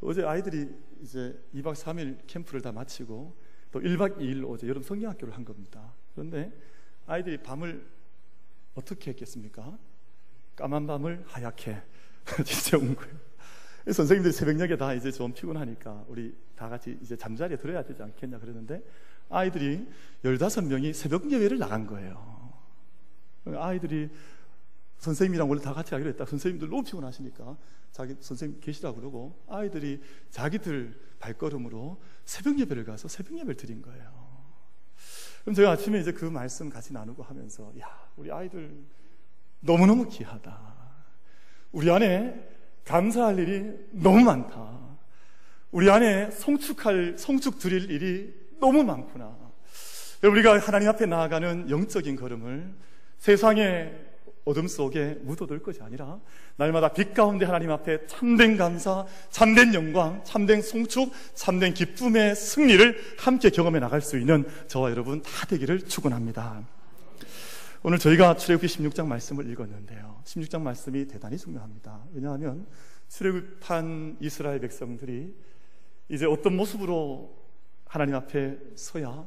어제 0.00 0.24
아이들이 0.24 0.68
이제 1.02 1.38
2박 1.54 1.74
3일 1.74 2.18
캠프를 2.26 2.62
다 2.62 2.72
마치고 2.72 3.36
또 3.72 3.80
1박 3.80 4.16
2일 4.18 4.48
어제 4.48 4.66
여름 4.66 4.82
성경학교를 4.82 5.34
한 5.34 5.44
겁니다. 5.44 5.92
그런데 6.14 6.52
아이들이 7.06 7.42
밤을 7.42 7.86
어떻게 8.74 9.10
했겠습니까? 9.10 9.78
까만 10.56 10.86
밤을 10.86 11.24
하얗게 11.26 11.82
진짜 12.44 12.78
온 12.78 12.94
거예요. 12.94 13.14
선생님들이 13.86 14.32
새벽녘에 14.32 14.76
다 14.76 14.94
이제 14.94 15.10
좀 15.10 15.32
피곤하니까 15.32 16.04
우리 16.08 16.34
다 16.54 16.68
같이 16.68 16.98
이제 17.02 17.16
잠자리에 17.16 17.56
들어야 17.56 17.82
되지 17.82 18.02
않겠냐 18.02 18.38
그러는데 18.38 18.82
아이들이 19.28 19.86
15명이 20.24 20.92
새벽 20.92 21.30
예배를 21.30 21.58
나간 21.58 21.86
거예요. 21.86 22.52
아이들이 23.46 24.10
선생님이랑 25.00 25.48
원래 25.48 25.62
다 25.62 25.72
같이 25.72 25.94
하기로 25.94 26.10
했다. 26.10 26.26
선생님들 26.26 26.68
너무 26.68 26.82
피곤하시니까 26.82 27.56
자기 27.90 28.14
선생님 28.20 28.60
계시라고 28.60 28.96
그러고 28.96 29.42
아이들이 29.48 30.00
자기들 30.30 30.98
발걸음으로 31.18 32.00
새벽 32.24 32.58
예배를 32.58 32.84
가서 32.84 33.08
새벽 33.08 33.34
예배를 33.34 33.56
드린 33.56 33.82
거예요. 33.82 34.20
그럼 35.42 35.54
제가 35.54 35.70
아침에 35.72 36.00
이제 36.00 36.12
그 36.12 36.26
말씀 36.26 36.68
같이 36.68 36.92
나누고 36.92 37.22
하면서 37.22 37.72
야, 37.80 37.86
우리 38.16 38.30
아이들 38.30 38.84
너무너무 39.60 40.06
귀하다. 40.08 40.76
우리 41.72 41.90
안에 41.90 42.48
감사할 42.84 43.38
일이 43.38 43.88
너무 43.92 44.20
많다. 44.20 44.98
우리 45.70 45.90
안에 45.90 46.30
성축할, 46.30 47.16
성축 47.16 47.58
드릴 47.58 47.90
일이 47.90 48.34
너무 48.60 48.82
많구나. 48.82 49.34
우리가 50.22 50.58
하나님 50.58 50.90
앞에 50.90 51.06
나아가는 51.06 51.70
영적인 51.70 52.16
걸음을 52.16 52.74
세상의 53.18 54.09
어둠 54.44 54.68
속에 54.68 55.18
묻어둘 55.22 55.62
것이 55.62 55.82
아니라 55.82 56.18
날마다 56.56 56.92
빛 56.92 57.14
가운데 57.14 57.44
하나님 57.44 57.70
앞에 57.70 58.06
참된 58.06 58.56
감사, 58.56 59.06
참된 59.30 59.74
영광, 59.74 60.22
참된 60.24 60.62
송축, 60.62 61.12
참된 61.34 61.74
기쁨의 61.74 62.34
승리를 62.34 63.16
함께 63.18 63.50
경험해 63.50 63.80
나갈 63.80 64.00
수 64.00 64.18
있는 64.18 64.48
저와 64.66 64.90
여러분 64.90 65.22
다 65.22 65.46
되기를 65.46 65.86
축원합니다. 65.86 66.66
오늘 67.82 67.98
저희가 67.98 68.36
출애굽기 68.36 68.66
16장 68.66 69.06
말씀을 69.06 69.50
읽었는데요. 69.50 70.20
16장 70.24 70.60
말씀이 70.60 71.06
대단히 71.06 71.38
중요합니다. 71.38 72.04
왜냐하면 72.12 72.66
출애굽한 73.08 74.18
이스라엘 74.20 74.60
백성들이 74.60 75.34
이제 76.08 76.26
어떤 76.26 76.56
모습으로 76.56 77.34
하나님 77.86 78.14
앞에 78.16 78.58
서야 78.74 79.26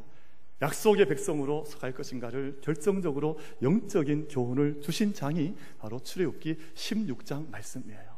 약속의 0.61 1.07
백성으로 1.07 1.63
갈 1.79 1.93
것인가를 1.93 2.59
결정적으로 2.61 3.37
영적인 3.61 4.27
교훈을 4.29 4.81
주신 4.81 5.13
장이 5.13 5.55
바로 5.77 5.99
출애굽기 5.99 6.57
16장 6.73 7.49
말씀이에요. 7.49 8.13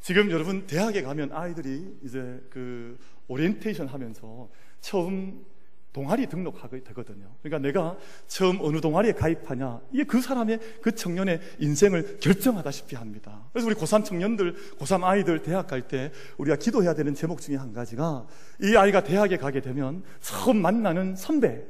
지금 0.00 0.30
여러분 0.30 0.66
대학에 0.66 1.02
가면 1.02 1.32
아이들이 1.32 1.96
이제 2.02 2.44
그 2.50 2.98
오리엔테이션 3.28 3.86
하면서 3.86 4.50
처음 4.80 5.46
동아리 5.92 6.26
등록하게 6.26 6.82
되거든요. 6.84 7.26
그러니까 7.42 7.58
내가 7.58 7.96
처음 8.26 8.58
어느 8.60 8.80
동아리에 8.80 9.12
가입하냐, 9.12 9.80
이게 9.92 10.04
그 10.04 10.22
사람의, 10.22 10.58
그 10.80 10.94
청년의 10.94 11.40
인생을 11.58 12.18
결정하다시피 12.20 12.96
합니다. 12.96 13.44
그래서 13.52 13.66
우리 13.66 13.74
고3 13.74 14.04
청년들, 14.04 14.54
고3 14.78 15.04
아이들 15.04 15.42
대학 15.42 15.66
갈 15.66 15.82
때 15.82 16.12
우리가 16.38 16.56
기도해야 16.56 16.94
되는 16.94 17.14
제목 17.14 17.40
중에 17.40 17.56
한 17.56 17.72
가지가 17.72 18.26
이 18.62 18.76
아이가 18.76 19.02
대학에 19.02 19.36
가게 19.36 19.60
되면 19.60 20.02
처음 20.20 20.62
만나는 20.62 21.16
선배, 21.16 21.62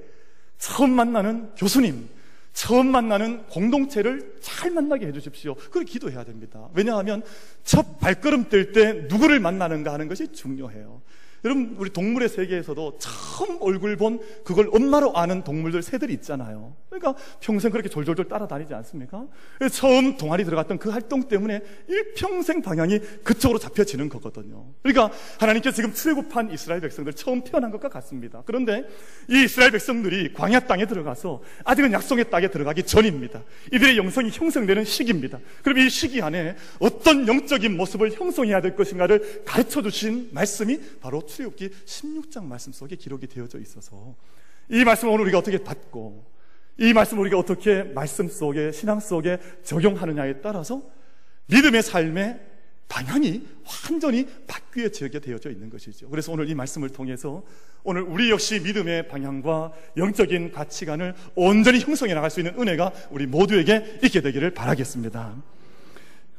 처음 0.59 0.91
만나는 0.91 1.55
교수님, 1.57 2.09
처음 2.53 2.89
만나는 2.89 3.47
공동체를 3.47 4.37
잘 4.41 4.71
만나게 4.71 5.07
해주십시오. 5.07 5.55
그걸 5.55 5.85
기도해야 5.85 6.23
됩니다. 6.23 6.69
왜냐하면 6.75 7.23
첫 7.65 7.99
발걸음 7.99 8.51
뗄 8.51 8.73
때 8.73 9.07
누구를 9.09 9.41
만나는가 9.41 9.93
하는 9.95 10.07
것이 10.07 10.31
중요해요. 10.33 11.01
여러분 11.45 11.75
우리 11.79 11.91
동물의 11.91 12.29
세계에서도 12.29 12.99
처음 13.01 13.59
얼굴 13.61 13.97
본 13.97 14.21
그걸 14.45 14.69
엄마로 14.73 15.17
아는 15.17 15.43
동물들 15.43 15.83
새들이 15.83 16.13
있잖아요. 16.15 16.77
그러니까 16.89 17.15
평생 17.41 17.71
그렇게 17.73 17.89
졸졸졸 17.89 18.29
따라다니지 18.29 18.73
않습니까? 18.75 19.27
처음 19.73 20.17
동아리 20.17 20.45
들어갔던 20.45 20.79
그 20.79 20.91
활동 20.91 21.27
때문에 21.27 21.61
일평생 21.89 22.63
방향이 22.63 23.01
그쪽으로 23.25 23.59
잡혀지는 23.59 24.09
거거든요. 24.09 24.67
그러니까 24.83 25.11
하나님께서 25.41 25.75
지금 25.75 25.93
출애굽한 25.93 26.53
이스라엘 26.53 26.81
백성들 26.81 27.15
처음 27.15 27.43
태어난 27.43 27.71
것과 27.71 27.89
같습니다. 27.89 28.43
그런데 28.47 28.87
이 29.29 29.45
이스라엘 29.45 29.73
백성들이 29.73 30.35
광야 30.35 30.61
땅에 30.61 30.87
들어가서 30.87 31.43
아직은 31.65 31.93
약속의 31.93 32.31
땅에 32.31 32.49
들어가기 32.49 32.85
전입니다. 32.85 33.43
이들의 33.73 33.97
영성이 33.97 34.31
형성되는 34.31 34.85
시기입니다. 34.85 35.41
그럼 35.63 35.79
이 35.79 35.91
시기 35.91 36.23
안에 36.23 36.55
어떤 36.79 37.27
영적인 37.27 37.77
모습을 37.77 38.13
형성해야 38.13 38.61
될 38.61 38.77
것인가를 38.77 39.43
가르쳐 39.45 39.83
주신 39.83 40.29
말씀이 40.33 40.79
바로 41.01 41.27
출애굽기 41.33 41.71
16장 41.87 42.45
말씀 42.45 42.73
속에 42.73 42.97
기록이 42.97 43.27
되어져 43.27 43.59
있어서 43.61 44.15
이 44.69 44.85
말씀을 44.85 45.13
오늘 45.13 45.25
우리가 45.25 45.39
어떻게 45.39 45.59
받고 45.59 46.25
이 46.79 46.93
말씀을 46.93 47.23
우리가 47.23 47.39
어떻게 47.39 47.83
말씀 47.83 48.29
속에 48.29 48.73
신앙 48.73 49.01
속에 49.01 49.39
적용하느냐에 49.65 50.41
따라서 50.41 50.83
믿음의 51.47 51.83
삶의 51.83 52.41
방향이 52.89 53.47
완전히 53.65 54.27
바뀌어지게 54.47 55.21
되어져 55.21 55.51
있는 55.51 55.71
것이죠. 55.71 56.11
그래서 56.11 56.31
오늘 56.31 56.49
이 56.51 56.55
말씀을 56.55 56.91
통해서 56.91 57.43
오늘 57.85 58.03
우리 58.03 58.31
역시 58.31 58.61
믿음의 58.61 59.09
방향과 59.09 59.73
영적인 59.97 60.53
가치관을 60.53 61.15
온전히 61.35 61.81
형성해 61.81 62.13
나갈 62.13 62.31
수 62.31 62.41
있는 62.41 62.59
은혜가 62.61 62.93
우리 63.11 63.27
모두에게 63.27 63.99
있게 64.05 64.21
되기를 64.21 64.53
바라겠습니다. 64.53 65.43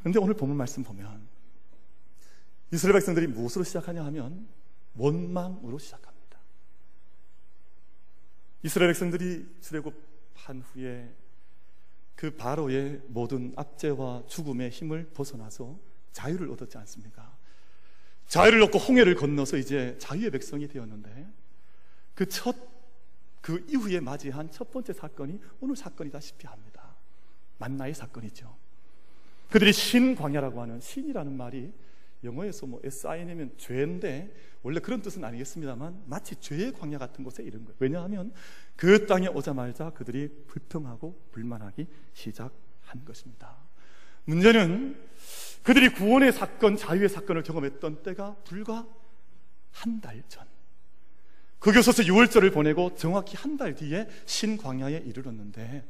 그런데 0.01 0.19
오늘 0.19 0.35
본문 0.35 0.55
말씀 0.55 0.83
보면 0.83 1.27
이스라엘 2.71 2.93
백성들이 2.93 3.27
무엇으로 3.27 3.63
시작하냐 3.63 4.03
하면 4.05 4.47
원망으로 4.95 5.77
시작합니다. 5.77 6.39
이스라엘 8.63 8.89
백성들이 8.89 9.57
출애굽한 9.61 10.61
후에 10.61 11.13
그 12.15 12.35
바로의 12.35 13.01
모든 13.07 13.53
압제와 13.55 14.23
죽음의 14.27 14.69
힘을 14.69 15.11
벗어나서 15.13 15.77
자유를 16.11 16.49
얻었지 16.51 16.77
않습니까? 16.77 17.35
자유를 18.27 18.61
얻고 18.63 18.79
홍해를 18.79 19.15
건너서 19.15 19.57
이제 19.57 19.97
자유의 19.99 20.31
백성이 20.31 20.67
되었는데 20.67 21.27
그 22.15 22.27
첫, 22.27 22.55
그 23.41 23.65
이후에 23.67 23.99
맞이한 23.99 24.51
첫 24.51 24.71
번째 24.71 24.93
사건이 24.93 25.39
오늘 25.59 25.75
사건이다시피 25.75 26.47
합니다. 26.47 26.95
만나의 27.57 27.93
사건이죠. 27.93 28.55
그들이 29.49 29.73
신광야라고 29.73 30.61
하는 30.61 30.79
신이라는 30.79 31.35
말이 31.35 31.73
영어에서 32.23 32.65
뭐 32.65 32.79
SIN이면 32.83 33.53
죄인데 33.57 34.33
원래 34.61 34.79
그런 34.79 35.01
뜻은 35.01 35.23
아니겠습니다만 35.23 36.03
마치 36.07 36.35
죄의 36.35 36.71
광야 36.73 36.97
같은 36.97 37.23
곳에 37.23 37.43
이른 37.43 37.65
거예요. 37.65 37.75
왜냐하면 37.79 38.33
그 38.75 39.05
땅에 39.05 39.27
오자마자 39.27 39.89
그들이 39.91 40.29
불평하고 40.47 41.27
불만하기 41.31 41.87
시작한 42.13 43.03
것입니다. 43.05 43.57
문제는 44.25 44.97
그들이 45.63 45.89
구원의 45.89 46.31
사건, 46.33 46.77
자유의 46.77 47.09
사건을 47.09 47.43
경험했던 47.43 48.03
때가 48.03 48.35
불과 48.43 48.87
한 49.71 49.99
달 50.01 50.21
전. 50.27 50.45
그 51.59 51.71
교서서 51.71 52.03
6월절을 52.03 52.53
보내고 52.53 52.95
정확히 52.95 53.35
한 53.37 53.57
달 53.57 53.73
뒤에 53.73 54.07
신광야에 54.25 54.97
이르렀는데 55.05 55.85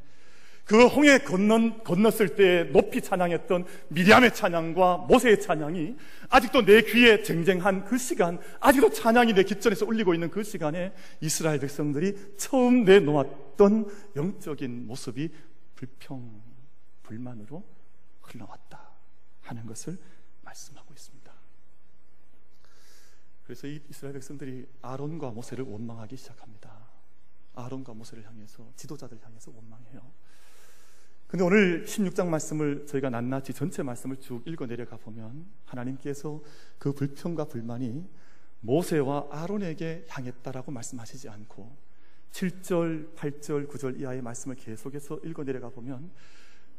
그 0.64 0.86
홍해 0.86 1.18
건넌, 1.18 1.84
건넜을 1.84 2.36
때 2.36 2.64
높이 2.72 3.02
찬양했던 3.02 3.66
미리암의 3.88 4.34
찬양과 4.34 5.06
모세의 5.08 5.40
찬양이 5.40 5.94
아직도 6.30 6.64
내 6.64 6.82
귀에 6.82 7.22
쟁쟁한 7.22 7.84
그 7.84 7.98
시간, 7.98 8.38
아직도 8.60 8.90
찬양이 8.90 9.34
내 9.34 9.42
귓전에서 9.42 9.84
울리고 9.84 10.14
있는 10.14 10.30
그 10.30 10.42
시간에 10.42 10.94
이스라엘 11.20 11.60
백성들이 11.60 12.36
처음 12.38 12.84
내놓았던 12.84 14.14
영적인 14.16 14.86
모습이 14.86 15.30
불평, 15.74 16.42
불만으로 17.02 17.62
흘러왔다 18.22 18.90
하는 19.42 19.66
것을 19.66 19.98
말씀하고 20.42 20.94
있습니다. 20.94 21.32
그래서 23.44 23.66
이 23.66 23.80
이스라엘 23.90 24.14
백성들이 24.14 24.66
아론과 24.80 25.30
모세를 25.32 25.64
원망하기 25.66 26.16
시작합니다. 26.16 26.88
아론과 27.54 27.92
모세를 27.92 28.26
향해서 28.26 28.72
지도자들 28.76 29.20
향해서 29.22 29.52
원망해요. 29.54 30.23
근데 31.34 31.42
오늘 31.42 31.84
16장 31.84 32.28
말씀을 32.28 32.86
저희가 32.86 33.10
낱낱이 33.10 33.54
전체 33.54 33.82
말씀을 33.82 34.18
쭉 34.18 34.40
읽어 34.46 34.66
내려가 34.68 34.96
보면 34.96 35.44
하나님께서 35.64 36.40
그 36.78 36.92
불평과 36.92 37.46
불만이 37.46 38.08
모세와 38.60 39.26
아론에게 39.32 40.04
향했다라고 40.08 40.70
말씀하시지 40.70 41.28
않고 41.28 41.76
7절, 42.30 43.16
8절, 43.16 43.68
9절 43.68 43.98
이하의 43.98 44.22
말씀을 44.22 44.54
계속해서 44.54 45.18
읽어 45.24 45.42
내려가 45.42 45.70
보면 45.70 46.08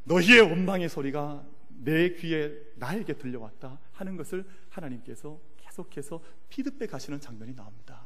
너희의 0.05 0.39
원망의 0.39 0.87
소리가 0.87 1.45
내 1.67 2.13
귀에 2.13 2.53
나에게 2.77 3.17
들려왔다 3.17 3.77
하는 3.91 4.15
것을 4.15 4.45
하나님께서 4.69 5.37
계속해서 5.57 6.21
피드백 6.47 6.93
하시는 6.93 7.19
장면이 7.19 7.55
나옵니다. 7.55 8.01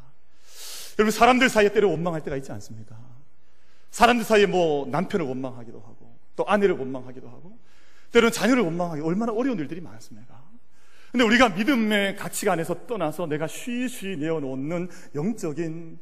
여러분 0.98 1.12
사람들 1.12 1.48
사이에 1.48 1.72
때로 1.72 1.92
원망할 1.92 2.24
때가 2.24 2.36
있지 2.38 2.52
않습니까? 2.52 2.98
사람들 3.92 4.26
사이에 4.26 4.48
뭐 4.48 4.88
남편을 4.88 5.28
원망하기도 5.28 5.80
하고 5.82 6.09
또 6.40 6.48
아내를 6.48 6.78
원망하기도 6.78 7.28
하고 7.28 7.60
때로는 8.14 8.32
자녀를 8.32 8.64
원망하기 8.64 9.02
얼마나 9.02 9.34
어려운 9.34 9.60
일들이 9.60 9.82
많습니까? 9.82 10.42
근데 11.12 11.26
우리가 11.26 11.50
믿음의 11.50 12.16
가치관에서 12.16 12.88
떠나서 12.88 13.26
내가 13.26 13.46
쉬쉬 13.46 14.16
내어놓는 14.16 14.88
영적인 15.16 16.00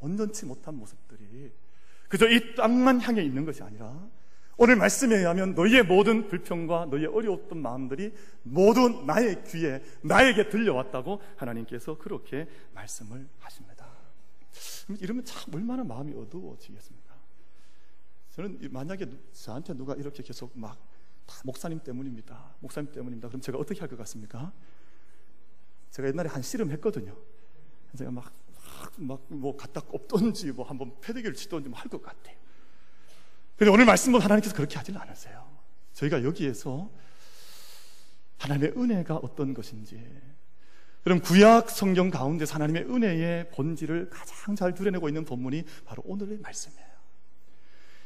온전치 0.00 0.46
못한 0.46 0.74
모습들이 0.74 1.52
그저 2.08 2.28
이 2.28 2.56
땅만 2.56 3.00
향해 3.02 3.22
있는 3.22 3.44
것이 3.44 3.62
아니라 3.62 4.04
오늘 4.56 4.74
말씀에 4.74 5.16
의하면 5.16 5.54
너희의 5.54 5.84
모든 5.84 6.26
불평과 6.26 6.86
너희의 6.86 7.06
어려웠던 7.06 7.62
마음들이 7.62 8.12
모두 8.42 9.04
나의 9.06 9.44
귀에 9.44 9.80
나에게 10.02 10.48
들려왔다고 10.48 11.22
하나님께서 11.36 11.98
그렇게 11.98 12.48
말씀을 12.74 13.28
하십니다. 13.38 13.86
이러면 15.00 15.24
참 15.24 15.54
얼마나 15.54 15.84
마음이 15.84 16.14
어두워지겠습니까? 16.14 16.97
저는 18.38 18.68
만약에 18.70 19.04
저한테 19.32 19.74
누가 19.74 19.94
이렇게 19.94 20.22
계속 20.22 20.56
막 20.56 20.78
목사님 21.42 21.80
때문입니다. 21.80 22.54
목사님 22.60 22.92
때문입니다. 22.92 23.26
그럼 23.26 23.40
제가 23.40 23.58
어떻게 23.58 23.80
할 23.80 23.88
것 23.88 23.98
같습니까? 23.98 24.52
제가 25.90 26.06
옛날에 26.06 26.28
한 26.28 26.40
씨름 26.40 26.70
했거든요. 26.70 27.16
제가 27.96 28.12
막, 28.12 28.32
막, 28.96 29.24
뭐, 29.26 29.56
갖다 29.56 29.80
꼽던지, 29.80 30.52
뭐, 30.52 30.64
한번 30.64 30.94
패대기를 31.00 31.34
치던지 31.34 31.68
뭐 31.68 31.80
할 31.80 31.88
것 31.88 32.00
같아요. 32.00 32.36
근데 33.56 33.72
오늘 33.72 33.84
말씀은 33.86 34.20
하나님께서 34.20 34.54
그렇게 34.54 34.76
하지는 34.76 35.00
않으세요. 35.00 35.44
저희가 35.94 36.22
여기에서 36.22 36.88
하나님의 38.38 38.74
은혜가 38.76 39.16
어떤 39.16 39.52
것인지, 39.52 40.00
그럼 41.02 41.18
구약 41.20 41.70
성경 41.70 42.08
가운데 42.08 42.44
하나님의 42.48 42.84
은혜의 42.84 43.50
본질을 43.50 44.10
가장 44.10 44.54
잘 44.54 44.74
드러내고 44.74 45.08
있는 45.08 45.24
본문이 45.24 45.64
바로 45.84 46.04
오늘의 46.06 46.38
말씀이에요. 46.38 46.87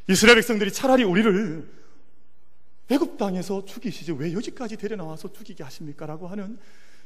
이스라엘 0.09 0.37
백성들이 0.37 0.73
차라리 0.73 1.05
우리를 1.05 1.69
애굽 2.91 3.17
땅에서 3.17 3.65
죽이시지 3.65 4.13
왜 4.13 4.33
여기까지 4.33 4.77
데려 4.77 4.97
나와서 4.97 5.33
죽이게 5.33 5.63
하십니까라고 5.65 6.27
하는 6.27 6.59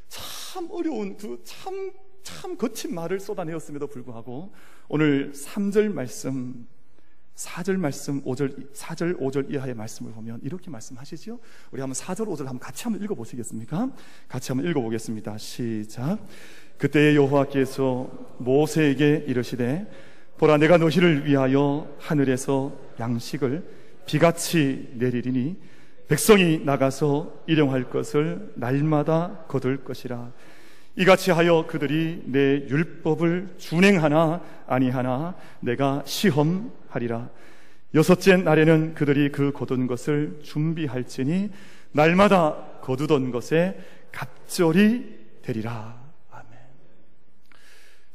참 0.09 0.69
어려운 0.71 1.17
그참참 1.17 2.57
거친 2.57 2.95
말을 2.95 3.21
쏟아내었음에도 3.21 3.87
불구하고 3.87 4.53
오늘 4.89 5.33
3절 5.33 5.93
말씀 5.93 6.67
4절 7.37 7.77
말씀 7.77 8.23
5절 8.25 8.73
4절 8.73 9.21
5절 9.21 9.53
이하의 9.53 9.75
말씀을 9.75 10.13
보면 10.13 10.41
이렇게 10.43 10.71
말씀하시죠. 10.71 11.39
우리 11.71 11.83
한번 11.83 11.95
4절 11.95 12.27
5절 12.27 12.39
한번 12.47 12.59
같이 12.59 12.85
한번 12.85 13.03
읽어 13.03 13.15
보시겠습니까? 13.15 13.93
같이 14.27 14.53
한번 14.53 14.71
읽어 14.71 14.81
보겠습니다. 14.81 15.37
시작. 15.37 16.19
그때 16.79 17.15
여호와께서 17.15 18.37
모세에게 18.39 19.27
이르시되 19.29 19.87
보라 20.39 20.59
내가 20.59 20.77
너희를 20.77 21.27
위하여 21.27 21.89
하늘에서 21.99 22.73
양식을 23.01 23.65
비같이 24.07 24.91
내리리니 24.95 25.57
백성이 26.09 26.61
나가서 26.65 27.43
일용할 27.47 27.91
것을 27.91 28.53
날마다 28.55 29.45
거둘 29.49 29.83
것이라 29.85 30.31
이같이 30.97 31.31
하여 31.31 31.67
그들이 31.67 32.23
내 32.25 32.67
율법을 32.69 33.57
준행하나 33.59 34.41
아니하나 34.67 35.35
내가 35.61 36.03
시험하리라. 36.07 37.29
여섯째 37.95 38.37
날에는 38.39 38.95
그들이 38.95 39.31
그 39.31 39.53
거둔 39.53 39.87
것을 39.87 40.41
준비할지니 40.43 41.51
날마다 41.93 42.81
거두던 42.81 43.31
것에 43.31 43.79
갑절이 44.11 45.17
되리라. 45.43 46.06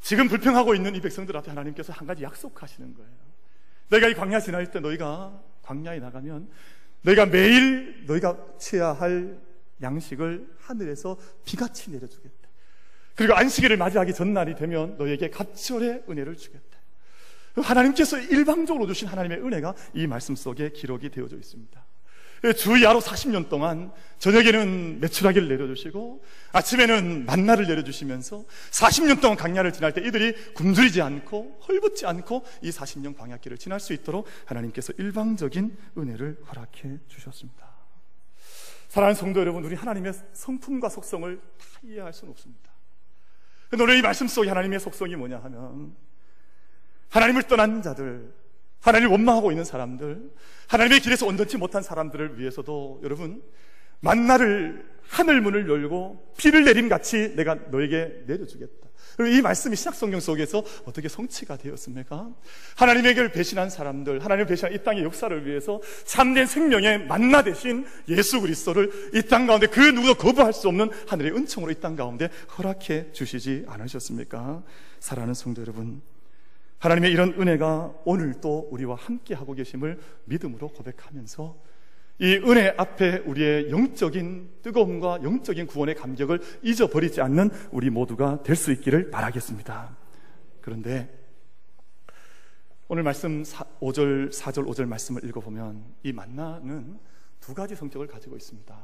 지금 0.02 0.28
불평하고 0.28 0.76
있는 0.76 0.96
이 0.96 1.00
백성들 1.00 1.38
앞에 1.38 1.50
하나님께서 1.52 1.94
한 1.94 2.08
가지 2.08 2.24
약속하시는 2.24 2.94
거예요. 2.96 3.12
내가 3.90 4.08
이 4.08 4.14
광야 4.14 4.40
지날 4.40 4.70
때 4.72 4.80
너희가 4.80 5.42
광야에 5.62 6.00
나가면 6.00 6.50
너희가 7.04 7.28
매일 7.28 8.06
너희가 8.08 8.38
취해야 8.58 8.94
할 8.94 9.40
양식을 9.82 10.56
하늘에서 10.60 11.18
비같이 11.46 11.92
내려주겠다. 11.92 12.50
그리고 13.16 13.36
안식일을 13.36 13.78
맞이하기 13.78 14.14
전날이 14.14 14.56
되면 14.56 14.98
너에게 14.98 15.30
갑절의 15.30 16.06
은혜를 16.10 16.36
주겠다. 16.38 16.80
하나님께서 17.56 18.18
일방적으로 18.18 18.88
주신 18.88 19.08
하나님의 19.08 19.40
은혜가 19.40 19.76
이 19.94 20.08
말씀 20.08 20.36
속에 20.36 20.72
기록이 20.72 21.10
되어져 21.10 21.36
있습니다. 21.36 21.86
주야로 22.56 23.00
40년 23.02 23.50
동안 23.50 23.92
저녁에는 24.18 25.00
매출하기를 25.00 25.48
내려주시고 25.48 26.24
아침에는 26.54 27.26
만나를 27.26 27.68
내려주시면서 27.68 28.46
40년 28.72 29.22
동안 29.22 29.38
강야를 29.38 29.72
지날 29.74 29.94
때 29.94 30.02
이들이 30.02 30.54
굶주리지 30.54 31.02
않고 31.02 31.60
헐벗지 31.68 32.08
않고 32.08 32.44
이 32.62 32.72
40년 32.72 33.16
광야길을 33.16 33.58
지날 33.58 33.80
수 33.80 33.94
있도록 33.94 34.28
하나님께서 34.46 34.94
일방적인 34.98 35.78
은혜를 35.98 36.38
허락해 36.50 37.00
주셨습니다. 37.08 37.72
사랑하는 38.90 39.16
성도 39.16 39.40
여러분, 39.40 39.64
우리 39.64 39.74
하나님의 39.74 40.12
성품과 40.34 40.90
속성을 40.90 41.38
다 41.38 41.66
이해할 41.84 42.12
수는 42.12 42.32
없습니다. 42.32 42.72
오늘 43.74 43.98
이 43.98 44.02
말씀 44.02 44.28
속에 44.28 44.50
하나님의 44.50 44.82
속성이 44.82 45.16
뭐냐 45.16 45.40
하면 45.44 45.96
하나님을 47.10 47.44
떠난 47.44 47.82
자들, 47.82 48.34
하나님을 48.82 49.12
원망하고 49.12 49.52
있는 49.52 49.64
사람들, 49.64 50.32
하나님의 50.68 51.00
길에서 51.02 51.26
온전치 51.28 51.58
못한 51.58 51.82
사람들을 51.84 52.40
위해서도 52.40 53.02
여러분 53.04 53.42
만나를 54.02 54.86
하늘 55.08 55.42
문을 55.42 55.70
열고 55.70 56.34
비를 56.38 56.64
내림 56.64 56.90
같이 56.90 57.36
내가 57.36 57.56
너에게 57.70 58.24
내려주겠다. 58.28 58.82
그리고 59.18 59.36
이 59.36 59.42
말씀이 59.42 59.76
신약 59.76 59.94
성경 59.94 60.20
속에서 60.22 60.64
어떻게 60.86 61.10
성취가 61.10 61.58
되었습니까? 61.58 62.30
하나님에게 62.78 63.32
배신한 63.32 63.70
사람들, 63.70 64.24
하나님을 64.24 64.48
배신한 64.48 64.74
이 64.74 64.84
땅의 64.84 65.04
역사를 65.04 65.46
위해서 65.46 65.82
참된 66.06 66.46
생명의 66.46 67.06
만나 67.08 67.44
대신 67.44 67.86
예수 68.08 68.40
그리스도를 68.42 68.90
이 69.14 69.22
땅 69.24 69.48
가운데 69.48 69.68
그 69.68 69.80
누구도 69.82 70.14
거부할 70.16 70.54
수 70.54 70.68
없는 70.70 70.90
하늘의 71.08 71.34
은총으로 71.36 71.72
이 71.72 71.76
땅 71.76 71.96
가운데 71.98 72.30
허락해 72.58 73.12
주시지 73.12 73.66
않으셨습니까? 73.68 74.64
사랑하는 75.00 75.34
성도 75.34 75.62
여러분, 75.62 76.02
하나님의 76.82 77.12
이런 77.12 77.34
은혜가 77.40 77.94
오늘 78.06 78.42
또 78.42 78.68
우리와 78.72 78.96
함께 78.96 79.36
하고 79.36 79.54
계심을 79.54 80.00
믿음으로 80.26 80.70
고백하면서 80.70 81.56
이 82.20 82.36
은혜 82.38 82.74
앞에 82.76 83.20
우리의 83.20 83.70
영적인 83.70 84.62
뜨거움과 84.64 85.22
영적인 85.24 85.68
구원의 85.68 85.94
감격을 85.96 86.42
잊어버리지 86.64 87.22
않는 87.22 87.52
우리 87.72 87.92
모두가 87.92 88.42
될 88.42 88.56
수 88.56 88.72
있기를 88.72 89.12
바라겠습니다. 89.12 89.96
그런데 90.60 91.20
오늘 92.88 93.04
말씀 93.04 93.44
5절, 93.44 94.32
4절, 94.34 94.68
5절 94.68 94.86
말씀을 94.88 95.24
읽어보면 95.26 95.86
이 96.04 96.12
만나는 96.12 97.00
두 97.40 97.54
가지 97.54 97.76
성격을 97.76 98.08
가지고 98.08 98.36
있습니다. 98.36 98.76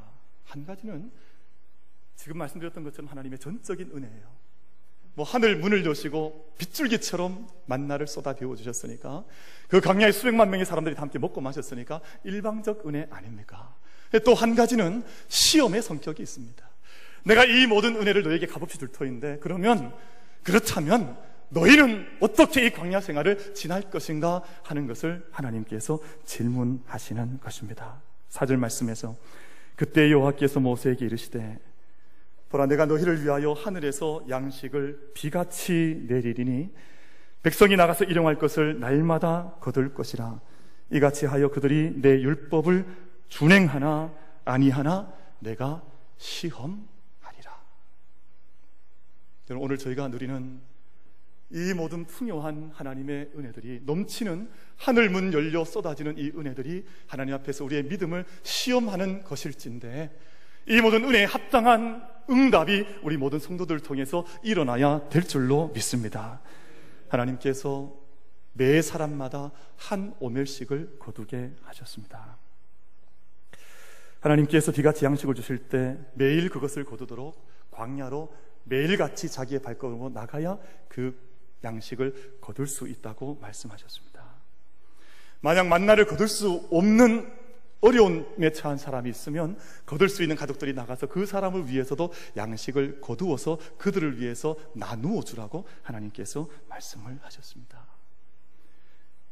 한 0.44 0.64
가지는 0.64 1.10
지금 2.14 2.38
말씀드렸던 2.38 2.84
것처럼 2.84 3.10
하나님의 3.10 3.40
전적인 3.40 3.90
은혜예요. 3.90 4.47
뭐 5.18 5.26
하늘 5.26 5.56
문을 5.56 5.84
여시고 5.84 6.52
빗줄기처럼 6.58 7.48
만나를 7.66 8.06
쏟아 8.06 8.34
비워 8.34 8.54
주셨으니까 8.54 9.24
그 9.66 9.80
강야에 9.80 10.12
수백만 10.12 10.48
명의 10.48 10.64
사람들이 10.64 10.94
함께 10.94 11.18
먹고 11.18 11.40
마셨으니까 11.40 12.00
일방적 12.22 12.86
은혜 12.86 13.08
아닙니까? 13.10 13.74
또 14.24 14.34
한 14.34 14.54
가지는 14.54 15.02
시험의 15.26 15.82
성격이 15.82 16.22
있습니다. 16.22 16.64
내가 17.24 17.44
이 17.44 17.66
모든 17.66 17.96
은혜를 17.96 18.22
너에게 18.22 18.46
값없이 18.46 18.78
줄 18.78 18.92
터인데 18.92 19.38
그러면 19.40 19.92
그렇다면 20.44 21.18
너희는 21.48 22.06
어떻게 22.20 22.66
이 22.66 22.70
광야 22.70 23.00
생활을 23.00 23.54
지날 23.54 23.90
것인가 23.90 24.44
하는 24.62 24.86
것을 24.86 25.26
하나님께서 25.32 25.98
질문하시는 26.26 27.40
것입니다. 27.40 28.00
사절 28.28 28.56
말씀에서 28.56 29.16
그때 29.74 30.12
여호와께서 30.12 30.60
모세에게 30.60 31.06
이르시되 31.06 31.58
보라 32.48 32.66
내가 32.66 32.86
너희를 32.86 33.22
위하여 33.22 33.52
하늘에서 33.52 34.24
양식을 34.28 35.12
비같이 35.14 36.04
내리리니 36.08 36.72
백성이 37.42 37.76
나가서 37.76 38.04
일용할 38.04 38.38
것을 38.38 38.80
날마다 38.80 39.56
거둘 39.60 39.94
것이라 39.94 40.40
이같이 40.90 41.26
하여 41.26 41.50
그들이 41.50 42.00
내 42.00 42.20
율법을 42.20 42.86
준행하나 43.28 44.12
아니하나 44.44 45.12
내가 45.40 45.84
시험하리라. 46.16 46.88
오늘 49.56 49.76
저희가 49.78 50.08
누리는 50.08 50.60
이 51.50 51.72
모든 51.74 52.06
풍요한 52.06 52.70
하나님의 52.74 53.30
은혜들이 53.36 53.82
넘치는 53.84 54.50
하늘 54.76 55.08
문 55.10 55.32
열려 55.32 55.64
쏟아지는 55.64 56.18
이 56.18 56.30
은혜들이 56.34 56.84
하나님 57.06 57.34
앞에서 57.34 57.64
우리의 57.64 57.84
믿음을 57.84 58.24
시험하는 58.42 59.24
것일진데 59.24 60.18
이 60.66 60.80
모든 60.80 61.04
은혜에 61.04 61.24
합당한 61.24 62.06
응답이 62.30 62.86
우리 63.02 63.16
모든 63.16 63.38
성도들을 63.38 63.80
통해서 63.80 64.24
일어나야 64.42 65.08
될 65.08 65.24
줄로 65.24 65.70
믿습니다. 65.74 66.40
하나님께서 67.08 67.94
매 68.52 68.82
사람마다 68.82 69.52
한 69.76 70.14
오멜씩을 70.20 70.98
거두게 70.98 71.52
하셨습니다. 71.62 72.36
하나님께서 74.20 74.72
비같이 74.72 75.04
양식을 75.04 75.34
주실 75.34 75.68
때 75.68 75.96
매일 76.14 76.50
그것을 76.50 76.84
거두도록 76.84 77.46
광야로 77.70 78.34
매일같이 78.64 79.30
자기의 79.30 79.62
발걸음으로 79.62 80.10
나가야 80.10 80.58
그 80.88 81.16
양식을 81.64 82.38
거둘 82.40 82.66
수 82.66 82.88
있다고 82.88 83.38
말씀하셨습니다. 83.40 84.22
만약 85.40 85.68
만나를 85.68 86.06
거둘 86.06 86.28
수 86.28 86.68
없는 86.70 87.32
어려움에 87.80 88.52
처한 88.52 88.76
사람이 88.76 89.08
있으면 89.10 89.58
거둘 89.86 90.08
수 90.08 90.22
있는 90.22 90.36
가족들이 90.36 90.72
나가서 90.72 91.06
그 91.06 91.26
사람을 91.26 91.68
위해서도 91.68 92.12
양식을 92.36 93.00
거두어서 93.00 93.58
그들을 93.78 94.20
위해서 94.20 94.56
나누어 94.74 95.22
주라고 95.22 95.66
하나님께서 95.82 96.48
말씀을 96.68 97.18
하셨습니다. 97.22 97.86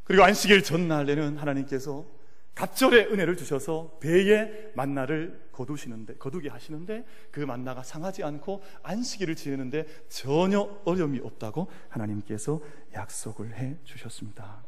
그리고 0.05 0.23
안식일 0.23 0.63
전날에는 0.63 1.37
하나님께서 1.37 2.07
갑절의 2.55 3.13
은혜를 3.13 3.37
주셔서 3.37 3.99
배에 4.01 4.73
만나를 4.75 5.49
거두시는데 5.53 6.15
거두게 6.17 6.49
하시는데 6.49 7.05
그 7.31 7.41
만나가 7.41 7.83
상하지 7.83 8.25
않고 8.25 8.63
안식일을 8.83 9.35
지내는데 9.37 9.87
전혀 10.09 10.61
어려움이 10.85 11.21
없다고 11.21 11.69
하나님께서 11.91 12.63
약속을 12.95 13.57
해 13.57 13.77
주셨습니다. 13.85 14.65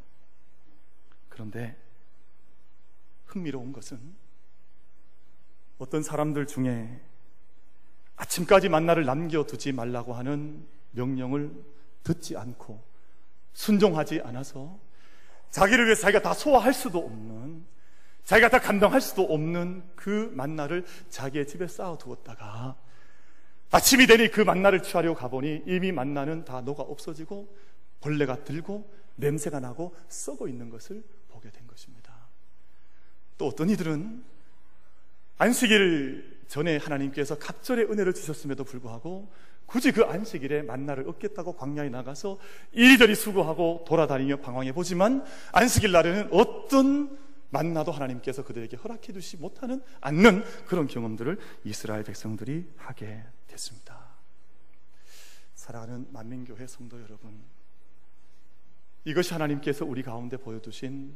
그런데 1.29 1.77
흥미로운 3.29 3.71
것은 3.71 3.99
어떤 5.77 6.03
사람들 6.03 6.47
중에 6.47 6.99
아침까지 8.15 8.69
만나를 8.69 9.05
남겨두지 9.05 9.71
말라고 9.71 10.13
하는 10.13 10.65
명령을 10.91 11.51
듣지 12.03 12.35
않고 12.35 12.83
순종하지 13.53 14.21
않아서 14.21 14.77
자기를 15.51 15.85
위해서 15.85 16.01
자기가 16.01 16.21
다 16.21 16.33
소화할 16.33 16.73
수도 16.73 16.99
없는 16.99 17.65
자기가 18.25 18.49
다 18.49 18.59
감당할 18.59 19.01
수도 19.01 19.23
없는 19.23 19.83
그 19.95 20.31
만나를 20.35 20.85
자기의 21.09 21.47
집에 21.47 21.67
쌓아두었다가 21.67 22.75
아침이 23.71 24.07
되니 24.07 24.29
그 24.29 24.41
만나를 24.41 24.83
취하려고 24.83 25.15
가보니 25.15 25.63
이미 25.65 25.91
만나는 25.91 26.45
다 26.45 26.61
녹아 26.61 26.83
없어지고 26.83 27.47
벌레가 28.01 28.43
들고 28.43 28.91
냄새가 29.15 29.59
나고 29.59 29.95
썩어 30.07 30.47
있는 30.47 30.69
것을 30.69 31.03
보게 31.29 31.49
된 31.51 31.67
것입니다. 31.67 31.98
또 33.39 33.47
어떤 33.47 33.69
이들은 33.69 34.23
안식일 35.39 36.43
전에 36.47 36.77
하나님께서 36.77 37.39
갑절의 37.39 37.85
은혜를 37.85 38.13
주셨음에도 38.13 38.65
불구하고 38.65 39.31
굳이 39.65 39.91
그 39.91 40.03
안식일에 40.03 40.63
만나를 40.63 41.07
얻겠다고 41.07 41.53
광야에 41.53 41.89
나가서 41.89 42.37
이리저리 42.73 43.15
수고하고 43.15 43.85
돌아다니며 43.87 44.37
방황해 44.37 44.73
보지만 44.73 45.23
안식일 45.53 45.91
날에는 45.91 46.29
어떤 46.31 47.17
만나도 47.51 47.91
하나님께서 47.91 48.43
그들에게 48.43 48.75
허락해 48.77 49.13
주시 49.13 49.37
못하는 49.37 49.81
않는 50.01 50.43
그런 50.65 50.87
경험들을 50.87 51.39
이스라엘 51.63 52.03
백성들이 52.03 52.65
하게 52.75 53.23
됐습니다. 53.47 54.17
사랑하는 55.55 56.07
만민교회 56.11 56.67
성도 56.67 57.01
여러분, 57.01 57.41
이것이 59.05 59.33
하나님께서 59.33 59.85
우리 59.85 60.03
가운데 60.03 60.37
보여두신 60.37 61.13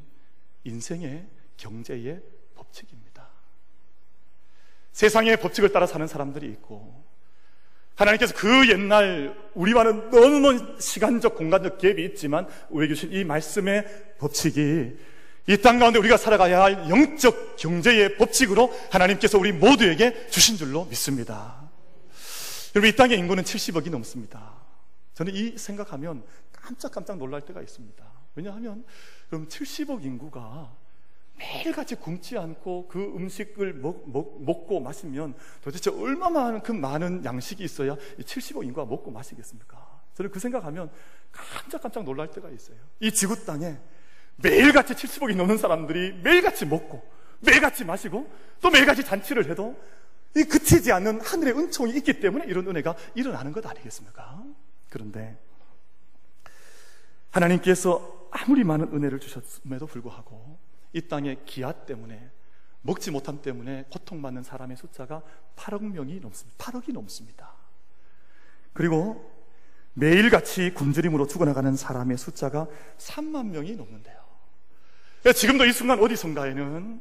인생의 0.64 1.28
경제의 1.58 2.22
법칙입니다. 2.56 3.28
세상의 4.92 5.38
법칙을 5.38 5.72
따라 5.72 5.88
사는 5.88 6.06
사람들이 6.06 6.48
있고 6.52 7.04
하나님께서 7.96 8.34
그 8.36 8.70
옛날 8.70 9.36
우리와는 9.54 10.10
너무 10.10 10.80
시간적 10.80 11.36
공간적 11.36 11.78
갭이 11.78 12.00
있지만 12.12 12.48
우리에게 12.70 12.96
주신 12.96 13.12
이 13.14 13.24
말씀의 13.24 14.18
법칙이 14.18 14.98
이 15.46 15.58
땅 15.58 15.78
가운데 15.78 16.00
우리가 16.00 16.16
살아가야 16.16 16.62
할 16.62 16.90
영적 16.90 17.58
경제의 17.58 18.18
법칙으로 18.18 18.72
하나님께서 18.92 19.38
우리 19.38 19.52
모두에게 19.52 20.28
주신 20.28 20.56
줄로 20.56 20.86
믿습니다. 20.86 21.70
여러분 22.76 22.90
이 22.90 22.96
땅의 22.96 23.18
인구는 23.20 23.44
70억이 23.44 23.90
넘습니다. 23.92 24.54
저는 25.14 25.36
이 25.36 25.58
생각하면 25.58 26.24
깜짝깜짝 26.54 27.18
놀랄 27.18 27.42
때가 27.42 27.62
있습니다. 27.62 28.04
왜냐하면 28.36 28.86
그럼 29.30 29.48
70억 29.48 30.04
인구가 30.04 30.74
매일같이 31.38 31.96
굶지 31.96 32.38
않고 32.38 32.88
그 32.88 33.04
음식을 33.16 33.74
먹, 33.74 34.10
먹, 34.10 34.68
고 34.68 34.80
마시면 34.80 35.34
도대체 35.62 35.90
얼마만큼 35.90 36.80
많은 36.80 37.26
양식이 37.26 37.64
있어야 37.64 37.96
70억 38.20 38.64
인구가 38.64 38.86
먹고 38.86 39.12
마시겠습니까? 39.12 40.02
저는 40.14 40.32
그 40.32 40.40
생각하면 40.40 40.92
깜짝깜짝 41.32 42.04
놀랄 42.04 42.30
때가 42.30 42.50
있어요. 42.50 42.78
이 43.00 43.12
지구 43.12 43.44
땅에 43.46 43.78
매일같이 44.38 44.94
70억이 44.94 45.36
넘는 45.36 45.58
사람들이 45.58 46.22
매일같이 46.24 46.66
먹고 46.66 47.04
매일같이 47.40 47.84
마시고 47.84 48.30
또 48.62 48.70
매일같이 48.70 49.04
잔치를 49.04 49.50
해도 49.50 49.76
이 50.36 50.44
그치지 50.44 50.92
않는 50.92 51.22
하늘의 51.22 51.54
은총이 51.58 51.96
있기 51.98 52.20
때문에 52.20 52.46
이런 52.46 52.68
은혜가 52.68 52.96
일어나는 53.16 53.52
것 53.52 53.66
아니겠습니까? 53.66 54.44
그런데 54.90 55.38
하나님께서 57.32 58.28
아무리 58.32 58.64
많은 58.64 58.94
은혜를 58.94 59.20
주셨음에도 59.20 59.86
불구하고 59.86 60.53
이 60.94 61.02
땅의 61.02 61.46
기아 61.46 61.72
때문에 61.72 62.32
먹지 62.82 63.12
못함 63.12 63.42
때문에 63.42 63.86
고통받는 63.92 64.44
사람의 64.44 64.78
숫자가 64.78 65.24
8억 65.56 65.84
명이 65.84 66.20
넘습니다. 66.20 66.58
8억이 66.58 66.94
넘습니다. 66.94 67.54
그리고 68.74 69.32
매일같이 69.94 70.74
굶주림으로 70.74 71.28
죽어나가는 71.28 71.76
사람의 71.76 72.18
숫자가 72.18 72.68
3만 72.98 73.48
명이 73.48 73.76
넘는데요. 73.76 74.24
지금도 75.36 75.66
이 75.66 75.72
순간 75.72 76.00
어디선가에는 76.00 77.00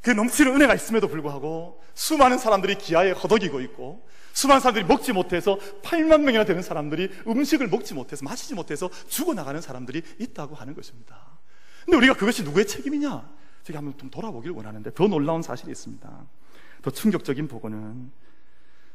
그 0.00 0.10
넘치는 0.10 0.56
은혜가 0.56 0.74
있음에도 0.74 1.06
불구하고 1.06 1.80
수많은 1.94 2.38
사람들이 2.38 2.76
기아에 2.76 3.12
허덕이고 3.12 3.60
있고 3.60 4.04
수많은 4.32 4.60
사람들이 4.60 4.84
먹지 4.84 5.12
못해서 5.12 5.58
8만 5.82 6.22
명이나 6.22 6.44
되는 6.44 6.62
사람들이 6.62 7.10
음식을 7.26 7.68
먹지 7.68 7.94
못해서 7.94 8.24
마시지 8.24 8.54
못해서 8.54 8.90
죽어나가는 9.06 9.60
사람들이 9.60 10.02
있다고 10.18 10.56
하는 10.56 10.74
것입니다. 10.74 11.38
근데 11.84 11.96
우리가 11.96 12.14
그것이 12.14 12.42
누구의 12.44 12.66
책임이냐? 12.66 13.28
저기 13.62 13.76
한번 13.76 13.96
좀 13.96 14.10
돌아보길 14.10 14.50
원하는데 14.50 14.92
더 14.94 15.06
놀라운 15.06 15.42
사실이 15.42 15.70
있습니다. 15.70 16.26
더 16.82 16.90
충격적인 16.90 17.48
보고는 17.48 18.10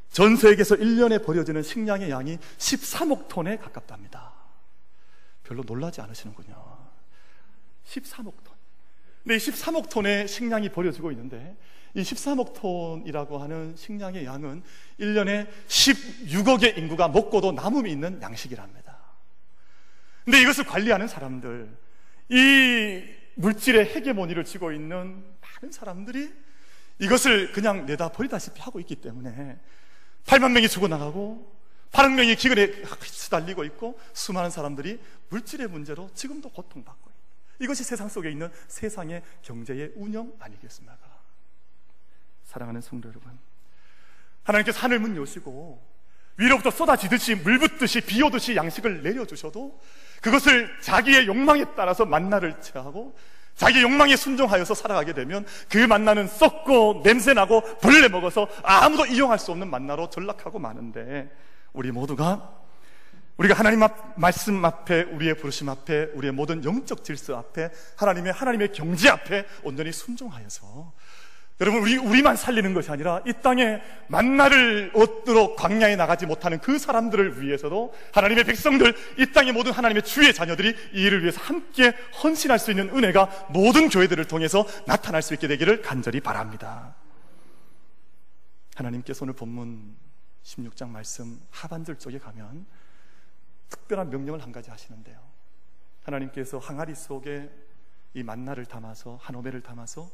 전 0.10 0.36
세계에서 0.36 0.76
1년에 0.76 1.26
버려지는 1.26 1.64
식량의 1.64 2.10
양이 2.10 2.38
13억 2.58 3.28
톤에 3.28 3.58
가깝답니다. 3.58 4.34
별로 5.44 5.64
놀라지 5.64 6.02
않으시는군요. 6.02 6.78
13억 7.86 8.34
톤. 8.44 8.56
근데 9.24 9.36
이 9.36 9.38
13억 9.38 9.90
톤의 9.90 10.28
식량이 10.28 10.70
버려지고 10.70 11.12
있는데 11.12 11.58
이 11.94 12.02
13억 12.02 12.54
톤이라고 12.54 13.38
하는 13.40 13.76
식량의 13.76 14.26
양은 14.26 14.64
1년에 15.00 15.48
16억의 15.68 16.78
인구가 16.78 17.08
먹고도 17.08 17.54
남음이 17.54 17.92
있는 17.92 18.22
양식이랍니다. 18.22 18.98
근데 20.26 20.42
이것을 20.42 20.66
관리하는 20.66 21.08
사람들, 21.08 21.78
이 22.30 23.04
물질의 23.36 23.96
헤게모니를 23.96 24.44
쥐고 24.46 24.72
있는 24.72 25.24
많은 25.42 25.72
사람들이 25.72 26.34
이것을 27.00 27.52
그냥 27.52 27.86
내다 27.86 28.12
버리다시피 28.12 28.62
하고 28.62 28.80
있기 28.80 28.96
때문에 28.96 29.60
8만 30.26 30.52
명이 30.52 30.68
죽어나가고 30.68 31.58
8억 31.92 32.14
명이 32.16 32.36
기근에 32.36 32.84
시달리고 33.04 33.64
있고 33.66 34.00
수많은 34.14 34.50
사람들이 34.50 35.00
물질의 35.30 35.68
문제로 35.68 36.10
지금도 36.14 36.50
고통받고 36.50 37.10
있고 37.10 37.18
이것이 37.60 37.84
세상 37.84 38.10
속에 38.10 38.30
있는 38.32 38.52
세상의 38.68 39.24
경제의 39.42 39.94
운영 39.96 40.34
아니겠습니까? 40.40 40.98
사랑하는 42.44 42.82
성도 42.82 43.10
여러분 43.10 43.38
하나님께서 44.44 44.80
하늘 44.80 45.00
문 45.00 45.16
여시고 45.16 45.82
위로부터 46.38 46.70
쏟아지듯이 46.72 47.36
물 47.36 47.60
붓듯이 47.60 48.02
비 48.02 48.22
오듯이 48.22 48.56
양식을 48.56 49.02
내려주셔도 49.02 49.80
그것을 50.22 50.70
자기의 50.82 51.28
욕망에 51.28 51.66
따라서 51.76 52.06
만나를 52.06 52.60
취하고 52.62 53.16
자기 53.56 53.82
욕망에 53.82 54.16
순종하여서 54.16 54.76
살아가게 54.76 55.14
되면 55.14 55.46
그 55.68 55.80
만나는 55.80 56.28
썩고 56.28 57.02
냄새나고 57.04 57.62
벌레 57.80 58.08
먹어서 58.08 58.48
아무도 58.64 59.06
이용할 59.08 59.40
수 59.40 59.52
없는 59.52 59.70
만나로 59.70 60.10
전락하고 60.12 60.60
마는데 60.60 61.30
우리 61.74 61.92
모두가 61.92 62.58
우리가 63.38 63.54
하나님 63.56 63.84
앞, 63.84 64.14
말씀 64.16 64.64
앞에 64.64 65.04
우리의 65.04 65.36
부르심 65.36 65.70
앞에 65.70 66.10
우리의 66.16 66.34
모든 66.34 66.64
영적 66.64 67.04
질서 67.04 67.38
앞에 67.38 67.70
하나님의 67.96 68.34
하나님의 68.34 68.72
경지 68.74 69.10
앞에 69.10 69.46
온전히 69.64 69.92
순종하여서 69.92 70.94
여러분, 71.60 71.82
우리, 71.82 71.98
우리만 71.98 72.36
살리는 72.36 72.72
것이 72.76 72.92
아니라 72.92 73.22
이 73.26 73.34
땅에 73.42 73.82
만나를 74.08 74.92
얻도록 74.94 75.56
광야에 75.56 75.96
나가지 75.96 76.28
못하는 76.28 76.60
그 76.60 76.78
사람들을 76.78 77.42
위해서도 77.42 77.96
하나님의 78.14 78.44
백성들, 78.44 78.96
이 79.18 79.32
땅의 79.32 79.54
모든 79.54 79.72
하나님의 79.72 80.04
주의 80.04 80.32
자녀들이 80.34 80.76
이 80.94 81.02
일을 81.02 81.24
위해서 81.24 81.42
함께 81.42 81.96
헌신할 82.24 82.60
수 82.60 82.70
있는 82.70 82.96
은혜가 82.96 83.48
모든 83.50 83.90
교회들을 83.90 84.26
통해서 84.26 84.68
나타날 84.86 85.24
수 85.24 85.34
있게 85.34 85.48
되기를 85.48 85.82
간절히 85.82 86.20
바랍니다. 86.20 86.96
하나님께서 88.76 89.26
오늘 89.26 89.34
본문 89.34 89.96
16장 90.44 90.90
말씀 90.90 91.40
하반절 91.50 91.98
쪽에 91.98 92.20
가면 92.20 92.68
특별한 93.70 94.12
명령을 94.12 94.44
한 94.44 94.52
가지 94.52 94.70
하시는데요. 94.70 95.20
하나님께서 96.04 96.60
항아리 96.60 96.94
속에 96.94 97.50
이 98.14 98.22
만나를 98.22 98.66
담아서 98.66 99.18
한 99.22 99.36
오매를 99.36 99.62
담아서 99.62 100.10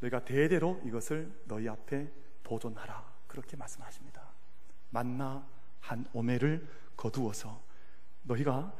너희가 0.00 0.24
대대로 0.24 0.80
이것을 0.84 1.30
너희 1.44 1.68
앞에 1.68 2.08
보존하라. 2.44 3.04
그렇게 3.26 3.56
말씀하십니다. 3.56 4.22
만나 4.90 5.46
한 5.80 6.06
오매를 6.12 6.66
거두어서 6.96 7.62
너희가 8.22 8.72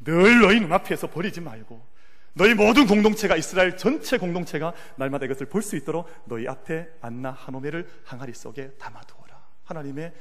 늘 0.00 0.40
너희 0.40 0.60
눈앞에서 0.60 1.08
버리지 1.10 1.40
말고 1.40 1.94
너희 2.34 2.54
모든 2.54 2.86
공동체가 2.86 3.36
이스라엘 3.36 3.76
전체 3.76 4.18
공동체가 4.18 4.74
날마다 4.96 5.24
이것을 5.24 5.46
볼 5.46 5.62
수 5.62 5.76
있도록 5.76 6.08
너희 6.26 6.48
앞에 6.48 6.90
안나 7.00 7.30
한오메를 7.30 7.88
항아리 8.04 8.34
속에 8.34 8.72
담아두어라. 8.72 9.46
하나님의 9.64 10.12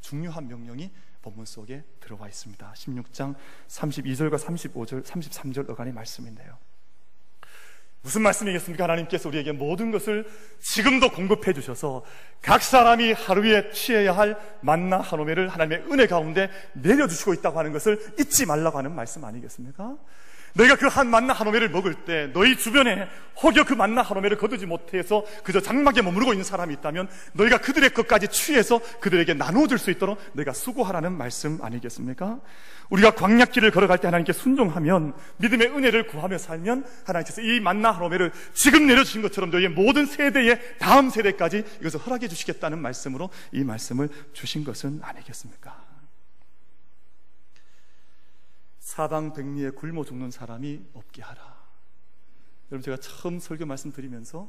중요한 0.00 0.46
명령이 0.46 0.92
본문 1.22 1.44
속에 1.44 1.82
들어와 1.98 2.28
있습니다. 2.28 2.72
16장 2.72 3.34
32절과 3.66 4.38
35절, 4.38 5.04
33절 5.04 5.68
어간의 5.70 5.92
말씀인데요. 5.92 6.56
무슨 8.06 8.22
말씀이겠습니까? 8.22 8.84
하나님께서 8.84 9.28
우리에게 9.28 9.50
모든 9.50 9.90
것을 9.90 10.24
지금도 10.60 11.10
공급해 11.10 11.52
주셔서 11.52 12.04
각 12.40 12.62
사람이 12.62 13.12
하루에 13.12 13.70
취해야 13.70 14.16
할 14.16 14.38
만나 14.60 15.00
한오매를 15.00 15.48
하나님의 15.48 15.86
은혜 15.90 16.06
가운데 16.06 16.48
내려주시고 16.74 17.34
있다고 17.34 17.58
하는 17.58 17.72
것을 17.72 17.98
잊지 18.16 18.46
말라고 18.46 18.78
하는 18.78 18.94
말씀 18.94 19.24
아니겠습니까? 19.24 19.96
너희가 20.56 20.76
그 20.76 20.86
한 20.96 21.10
만나 21.10 21.34
한오매를 21.34 21.68
먹을 21.68 21.92
때 21.94 22.30
너희 22.32 22.56
주변에 22.56 23.08
혹여 23.42 23.64
그 23.64 23.74
만나 23.74 24.00
한오매를 24.00 24.38
거두지 24.38 24.64
못해서 24.64 25.24
그저 25.44 25.60
장막에 25.60 26.00
머무르고 26.00 26.32
있는 26.32 26.42
사람이 26.42 26.72
있다면 26.74 27.08
너희가 27.34 27.58
그들의 27.58 27.90
것까지 27.90 28.28
취해서 28.28 28.80
그들에게 29.00 29.34
나눠줄 29.34 29.78
수 29.78 29.90
있도록 29.90 30.18
너희가 30.32 30.54
수고하라는 30.54 31.12
말씀 31.12 31.58
아니겠습니까? 31.60 32.40
우리가 32.88 33.10
광약길을 33.10 33.72
걸어갈 33.72 33.98
때 33.98 34.06
하나님께 34.06 34.32
순종하면 34.32 35.12
믿음의 35.36 35.68
은혜를 35.68 36.06
구하며 36.06 36.38
살면 36.38 36.86
하나님께서 37.04 37.42
이 37.42 37.60
만나 37.60 37.90
한오매를 37.90 38.32
지금 38.54 38.86
내려주신 38.86 39.20
것처럼 39.20 39.50
너희의 39.50 39.68
모든 39.70 40.06
세대의 40.06 40.78
다음 40.78 41.10
세대까지 41.10 41.64
이것을 41.80 42.00
허락해 42.00 42.28
주시겠다는 42.28 42.78
말씀으로 42.78 43.28
이 43.52 43.64
말씀을 43.64 44.08
주신 44.32 44.64
것은 44.64 45.00
아니겠습니까? 45.02 45.85
사방 48.86 49.32
백리에 49.32 49.70
굶어 49.70 50.04
죽는 50.04 50.30
사람이 50.30 50.80
없게 50.94 51.20
하라. 51.20 51.60
여러분 52.70 52.82
제가 52.82 52.96
처음 52.98 53.40
설교 53.40 53.66
말씀드리면서 53.66 54.48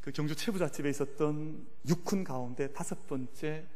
그 0.00 0.12
경주 0.12 0.36
최부잣집에 0.36 0.88
있었던 0.88 1.66
육훈 1.88 2.22
가운데 2.22 2.72
다섯 2.72 3.08
번째 3.08 3.66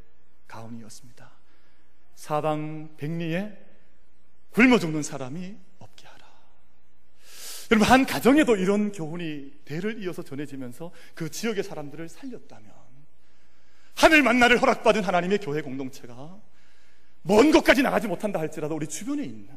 가운이었습니다. 0.47 1.33
사방 2.15 2.95
백리에 2.99 3.59
굶어 4.51 4.79
죽는 4.79 5.03
사람이 5.03 5.57
없게 5.81 6.07
하라. 6.07 6.25
여러분 7.73 7.89
한 7.89 8.07
가정에도 8.07 8.55
이런 8.55 8.93
교훈이 8.93 9.63
대를 9.65 10.01
이어서 10.05 10.23
전해지면서 10.23 10.93
그 11.17 11.33
지역의 11.33 11.65
사람들을 11.65 12.09
살렸다면 12.09 12.73
하늘 13.97 14.23
만나를 14.23 14.63
허락받은 14.63 15.03
하나님의 15.03 15.39
교회 15.39 15.63
공동체가 15.63 16.41
먼 17.29 17.53
곳까지 17.53 17.83
나가지 17.83 18.09
못한다 18.09 18.41
할지라도 18.41 18.75
우리 18.75 18.89
주변에 18.89 19.23
있는 19.23 19.51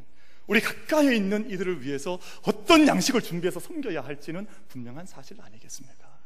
우리 0.45 0.59
가까이에 0.59 1.15
있는 1.15 1.49
이들을 1.49 1.83
위해서 1.83 2.19
어떤 2.41 2.85
양식을 2.85 3.21
준비해서 3.21 3.61
섬겨야 3.61 4.01
할지는 4.01 4.45
분명한 4.67 5.05
사실 5.05 5.39
아니겠습니까? 5.39 6.19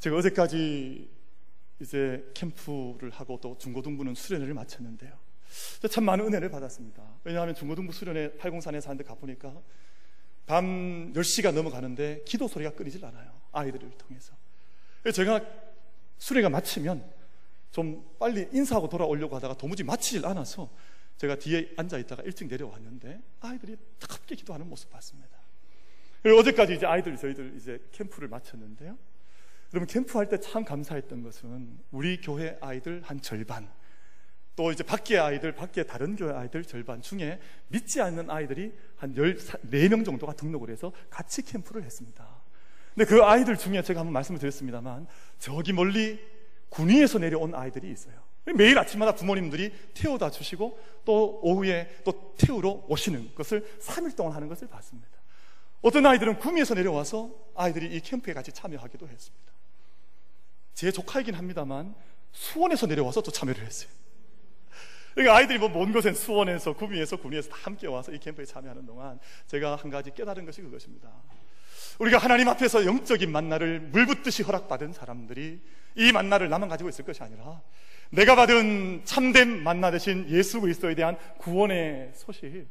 제가 0.00 0.16
어제까지 0.16 1.08
이제 1.80 2.28
캠프를 2.34 3.10
하고 3.10 3.38
또 3.40 3.56
중고등부는 3.56 4.16
수련회를 4.16 4.52
마쳤는데요. 4.54 5.16
참 5.88 6.04
많은 6.04 6.26
은혜를 6.26 6.50
받았습니다. 6.50 7.02
왜냐하면 7.22 7.54
중고등부 7.54 7.92
수련회 7.92 8.36
팔공산에 8.36 8.80
사는데 8.80 9.04
가보니까 9.04 9.54
밤 10.46 11.12
10시가 11.12 11.52
넘어가는데 11.52 12.24
기도 12.26 12.48
소리가 12.48 12.72
끊이질 12.72 13.04
않아요. 13.04 13.40
아이들을 13.52 13.92
통해서. 13.92 14.34
제가 15.14 15.40
수련회가 16.18 16.48
마치면 16.48 17.21
좀 17.72 18.04
빨리 18.18 18.48
인사하고 18.52 18.88
돌아오려고 18.88 19.34
하다가 19.36 19.56
도무지 19.56 19.82
마치질 19.82 20.24
않아서 20.26 20.70
제가 21.16 21.36
뒤에 21.36 21.72
앉아 21.76 21.98
있다가 21.98 22.22
일찍 22.22 22.48
내려왔는데 22.48 23.20
아이들이 23.40 23.76
뜨겁게 23.98 24.34
기도하는 24.36 24.68
모습 24.68 24.90
봤습니다. 24.90 25.30
그리고 26.22 26.38
어제까지 26.38 26.74
이제 26.74 26.86
아이들 26.86 27.16
저희들 27.16 27.54
이제 27.56 27.82
캠프를 27.90 28.28
마쳤는데요. 28.28 28.96
여러분 29.72 29.86
캠프 29.86 30.18
할 30.18 30.28
때 30.28 30.38
참 30.38 30.64
감사했던 30.64 31.22
것은 31.22 31.78
우리 31.90 32.20
교회 32.20 32.58
아이들 32.60 33.02
한 33.02 33.20
절반 33.20 33.68
또 34.54 34.70
이제 34.70 34.84
밖에 34.84 35.16
아이들, 35.18 35.54
밖에 35.54 35.82
다른 35.84 36.14
교회 36.14 36.34
아이들 36.34 36.62
절반 36.62 37.00
중에 37.00 37.40
믿지 37.68 38.02
않는 38.02 38.28
아이들이 38.28 38.72
한 38.96 39.14
14명 39.14 40.04
정도가 40.04 40.34
등록을 40.34 40.68
해서 40.68 40.92
같이 41.08 41.40
캠프를 41.40 41.84
했습니다. 41.84 42.42
근데 42.94 43.06
그 43.08 43.22
아이들 43.24 43.56
중에 43.56 43.80
제가 43.82 44.00
한번 44.00 44.12
말씀을 44.12 44.38
드렸습니다만 44.38 45.06
저기 45.38 45.72
멀리 45.72 46.20
군위에서 46.72 47.18
내려온 47.18 47.54
아이들이 47.54 47.90
있어요. 47.90 48.14
매일 48.56 48.78
아침마다 48.78 49.14
부모님들이 49.14 49.72
태워다 49.94 50.30
주시고 50.30 50.78
또 51.04 51.40
오후에 51.42 52.00
또 52.04 52.34
태우러 52.36 52.82
오시는 52.88 53.34
것을 53.34 53.64
3일 53.80 54.16
동안 54.16 54.32
하는 54.34 54.48
것을 54.48 54.68
봤습니다. 54.68 55.08
어떤 55.82 56.06
아이들은 56.06 56.38
구미에서 56.38 56.74
내려와서 56.74 57.30
아이들이 57.54 57.94
이 57.94 58.00
캠프에 58.00 58.32
같이 58.32 58.52
참여하기도 58.52 59.06
했습니다. 59.06 59.52
제 60.74 60.90
조카이긴 60.90 61.34
합니다만 61.34 61.94
수원에서 62.32 62.86
내려와서 62.86 63.20
또 63.20 63.30
참여를 63.30 63.64
했어요. 63.64 63.90
그러니까 65.14 65.36
아이들이 65.36 65.58
뭐먼 65.58 65.92
곳엔 65.92 66.14
수원에서 66.14 66.72
구미에서 66.72 67.16
군위에서 67.16 67.50
다 67.50 67.56
함께 67.62 67.86
와서 67.86 68.12
이 68.12 68.18
캠프에 68.18 68.46
참여하는 68.46 68.86
동안 68.86 69.20
제가 69.46 69.76
한 69.76 69.90
가지 69.90 70.10
깨달은 70.12 70.46
것이 70.46 70.62
그것입니다. 70.62 71.10
우리가 71.98 72.16
하나님 72.16 72.48
앞에서 72.48 72.86
영적인 72.86 73.30
만나를 73.30 73.80
물붓듯이 73.80 74.42
허락받은 74.42 74.94
사람들이 74.94 75.60
이 75.94 76.12
만나를 76.12 76.48
나만 76.48 76.68
가지고 76.68 76.88
있을 76.88 77.04
것이 77.04 77.22
아니라 77.22 77.60
내가 78.10 78.34
받은 78.34 79.02
참된 79.04 79.62
만나 79.62 79.90
대신 79.90 80.26
예수 80.28 80.60
그리스도에 80.60 80.94
대한 80.94 81.16
구원의 81.38 82.12
소식 82.14 82.66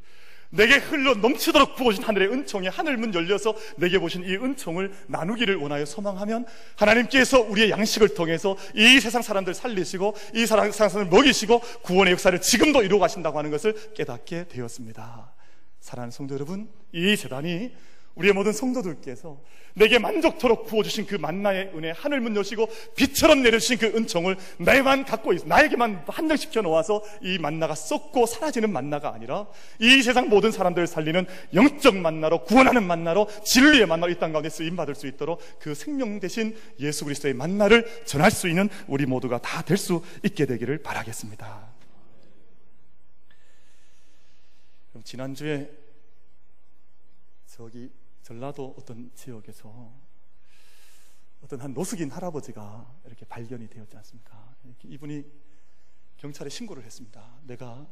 내게 0.51 0.75
흘러 0.75 1.15
넘치도록 1.15 1.75
부어진 1.75 2.03
하늘의 2.03 2.29
은총이 2.29 2.67
하늘 2.67 2.97
문 2.97 3.13
열려서 3.13 3.55
내게 3.77 3.99
보신 3.99 4.23
이 4.23 4.35
은총을 4.35 4.93
나누기를 5.07 5.55
원하여 5.55 5.85
소망하면 5.85 6.45
하나님께서 6.75 7.39
우리의 7.41 7.71
양식을 7.71 8.13
통해서 8.15 8.57
이 8.75 8.99
세상 8.99 9.21
사람들 9.21 9.53
살리시고 9.53 10.13
이 10.35 10.41
세상 10.41 10.71
사람들 10.71 11.05
먹이시고 11.05 11.59
구원의 11.83 12.11
역사를 12.13 12.39
지금도 12.39 12.83
이루어 12.83 12.99
가신다고 12.99 13.37
하는 13.37 13.49
것을 13.49 13.93
깨닫게 13.93 14.49
되었습니다. 14.49 15.33
사랑하는 15.79 16.11
성도 16.11 16.35
여러분, 16.35 16.69
이 16.91 17.15
재단이 17.15 17.73
우리의 18.15 18.33
모든 18.33 18.51
성도들께서 18.51 19.41
내게 19.73 19.99
만족토록 19.99 20.65
부어주신 20.67 21.05
그 21.05 21.15
만나의 21.15 21.71
은혜, 21.75 21.91
하늘 21.91 22.19
문 22.19 22.35
여시고 22.35 22.67
빛처럼 22.97 23.41
내려주신 23.41 23.77
그 23.77 23.85
은총을 23.85 24.35
나에만 24.59 25.05
갖고 25.05 25.31
있어. 25.31 25.45
나에게만 25.45 26.03
한정시켜 26.07 26.61
놓아서 26.61 27.01
이 27.21 27.37
만나가 27.37 27.73
썩고 27.73 28.25
사라지는 28.25 28.71
만나가 28.71 29.13
아니라 29.13 29.47
이 29.79 30.01
세상 30.01 30.27
모든 30.27 30.51
사람들을 30.51 30.87
살리는 30.87 31.25
영적 31.53 31.95
만나로 31.95 32.43
구원하는 32.43 32.83
만나로 32.83 33.29
진리의 33.45 33.85
만나로 33.85 34.11
이 34.11 34.15
땅 34.19 34.33
가운데 34.33 34.49
쓰임받을 34.49 34.93
수 34.93 35.07
있도록 35.07 35.41
그 35.59 35.73
생명 35.73 36.19
대신 36.19 36.55
예수 36.79 37.05
그리스도의 37.05 37.33
만나를 37.33 38.03
전할 38.05 38.29
수 38.29 38.49
있는 38.49 38.69
우리 38.87 39.05
모두가 39.05 39.39
다 39.41 39.61
될 39.63 39.77
수 39.77 40.03
있게 40.23 40.45
되기를 40.45 40.79
바라겠습니다. 40.83 41.71
그럼 44.91 45.03
지난주에 45.03 45.71
저기 47.47 47.89
전라도 48.21 48.75
어떤 48.77 49.11
지역에서 49.15 49.93
어떤 51.41 51.59
한 51.59 51.73
노숙인 51.73 52.11
할아버지가 52.11 52.99
이렇게 53.05 53.25
발견이 53.25 53.67
되었지 53.67 53.97
않습니까? 53.97 54.55
이분이 54.83 55.25
경찰에 56.17 56.49
신고를 56.49 56.83
했습니다. 56.83 57.39
내가 57.43 57.87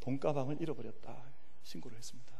돈가방을 0.00 0.60
잃어버렸다. 0.60 1.24
신고를 1.62 1.96
했습니다. 1.96 2.34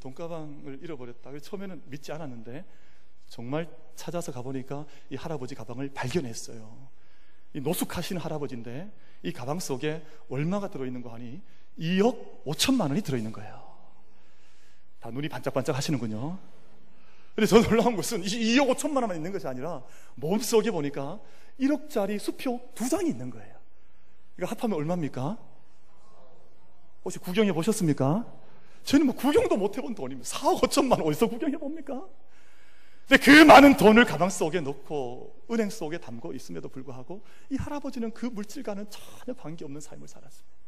돈가방을 0.00 0.78
잃어버렸다. 0.82 1.36
처음에는 1.40 1.82
믿지 1.86 2.12
않았는데 2.12 2.64
정말 3.26 3.68
찾아서 3.96 4.30
가보니까 4.32 4.86
이 5.10 5.16
할아버지 5.16 5.54
가방을 5.54 5.92
발견했어요. 5.92 6.88
이 7.54 7.60
노숙하신 7.60 8.18
할아버지인데 8.18 8.92
이 9.22 9.32
가방 9.32 9.58
속에 9.58 10.04
얼마가 10.28 10.70
들어있는 10.70 11.02
거 11.02 11.12
하니 11.12 11.42
2억 11.78 12.44
5천만 12.44 12.88
원이 12.88 13.02
들어있는 13.02 13.32
거예요. 13.32 13.61
다 15.02 15.10
눈이 15.10 15.28
반짝반짝 15.28 15.76
하시는군요. 15.76 16.38
근데 17.34 17.46
저 17.46 17.60
놀라운 17.60 17.96
것은 17.96 18.22
2억 18.22 18.76
5천만 18.76 18.96
원만 18.98 19.16
있는 19.16 19.32
것이 19.32 19.48
아니라 19.48 19.82
몸속에 20.14 20.70
보니까 20.70 21.18
1억짜리 21.58 22.18
수표 22.20 22.60
두 22.74 22.88
장이 22.88 23.10
있는 23.10 23.28
거예요. 23.28 23.56
이거 24.38 24.46
합하면 24.46 24.78
얼마입니까? 24.78 25.38
혹시 27.04 27.18
구경해 27.18 27.52
보셨습니까? 27.52 28.24
저희는 28.84 29.06
뭐 29.08 29.16
구경도 29.16 29.56
못 29.56 29.76
해본 29.76 29.94
돈입니다. 29.96 30.28
4억 30.28 30.60
5천만 30.62 30.92
원 30.92 31.02
어디서 31.02 31.28
구경해 31.28 31.56
봅니까? 31.56 32.06
근데 33.08 33.24
그 33.24 33.42
많은 33.44 33.76
돈을 33.76 34.04
가방 34.04 34.30
속에 34.30 34.60
넣고 34.60 35.46
은행 35.50 35.68
속에 35.68 35.98
담고 35.98 36.32
있음에도 36.34 36.68
불구하고 36.68 37.24
이 37.50 37.56
할아버지는 37.56 38.12
그 38.12 38.26
물질과는 38.26 38.86
전혀 38.88 39.36
관계없는 39.36 39.80
삶을 39.80 40.06
살았습니다. 40.06 40.61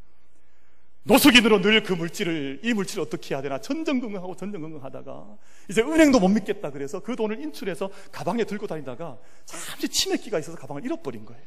노숙인으로 1.04 1.60
늘 1.60 1.82
그 1.82 1.92
물질을 1.92 2.60
이 2.62 2.72
물질을 2.72 3.02
어떻게 3.02 3.34
해야 3.34 3.42
되나 3.42 3.60
전전긍긍하고 3.60 4.36
전전긍긍하다가 4.36 5.36
이제 5.68 5.82
은행도 5.82 6.18
못 6.18 6.28
믿겠다 6.28 6.70
그래서 6.70 7.00
그 7.00 7.14
돈을 7.14 7.40
인출해서 7.40 7.90
가방에 8.10 8.44
들고 8.44 8.66
다니다가 8.66 9.18
잠시 9.44 9.88
치맥기가 9.88 10.38
있어서 10.38 10.56
가방을 10.56 10.84
잃어버린 10.84 11.26
거예요. 11.26 11.42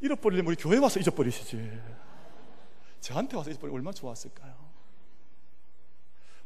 잃어버리려면 0.00 0.50
우리 0.50 0.56
교회 0.56 0.78
와서 0.78 0.98
잊어버리시지. 0.98 1.80
저한테 3.00 3.36
와서 3.36 3.50
잊어버리면 3.50 3.76
얼마나 3.78 3.94
좋았을까요? 3.94 4.54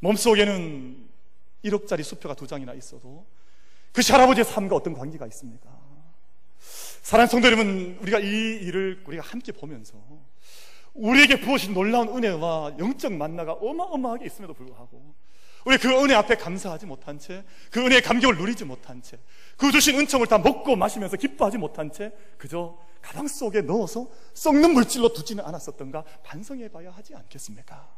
몸속에는 0.00 1.08
1억짜리 1.64 2.02
수표가 2.02 2.34
두 2.34 2.46
장이나 2.46 2.74
있어도 2.74 3.26
그 3.92 4.02
할아버지의 4.06 4.44
삶과 4.44 4.76
어떤 4.76 4.92
관계가 4.92 5.26
있습니까? 5.28 5.70
사랑하는 7.02 7.30
성도 7.30 7.46
여러분, 7.46 7.98
우리가 8.02 8.18
이 8.20 8.26
일을 8.26 9.02
우리가 9.06 9.22
함께 9.24 9.50
보면서 9.50 9.96
우리에게 10.98 11.40
부어진 11.40 11.74
놀라운 11.74 12.08
은혜와 12.08 12.74
영적 12.78 13.12
만나가 13.12 13.52
어마어마하게 13.52 14.26
있음에도 14.26 14.52
불구하고 14.54 15.14
우리 15.64 15.76
그 15.76 15.88
은혜 15.88 16.14
앞에 16.14 16.36
감사하지 16.36 16.86
못한 16.86 17.18
채, 17.18 17.44
그 17.70 17.80
은혜의 17.84 18.02
감격을 18.02 18.36
누리지 18.36 18.64
못한 18.64 19.02
채, 19.02 19.18
그 19.56 19.70
주신 19.70 19.98
은총을 19.98 20.26
다 20.26 20.38
먹고 20.38 20.76
마시면서 20.76 21.16
기뻐하지 21.16 21.58
못한 21.58 21.92
채, 21.92 22.12
그저 22.38 22.78
가방 23.02 23.28
속에 23.28 23.62
넣어서 23.62 24.08
썩는 24.34 24.72
물질로 24.72 25.12
두지는 25.12 25.44
않았었던가 25.44 26.04
반성해 26.22 26.68
봐야 26.68 26.90
하지 26.90 27.14
않겠습니까? 27.14 27.88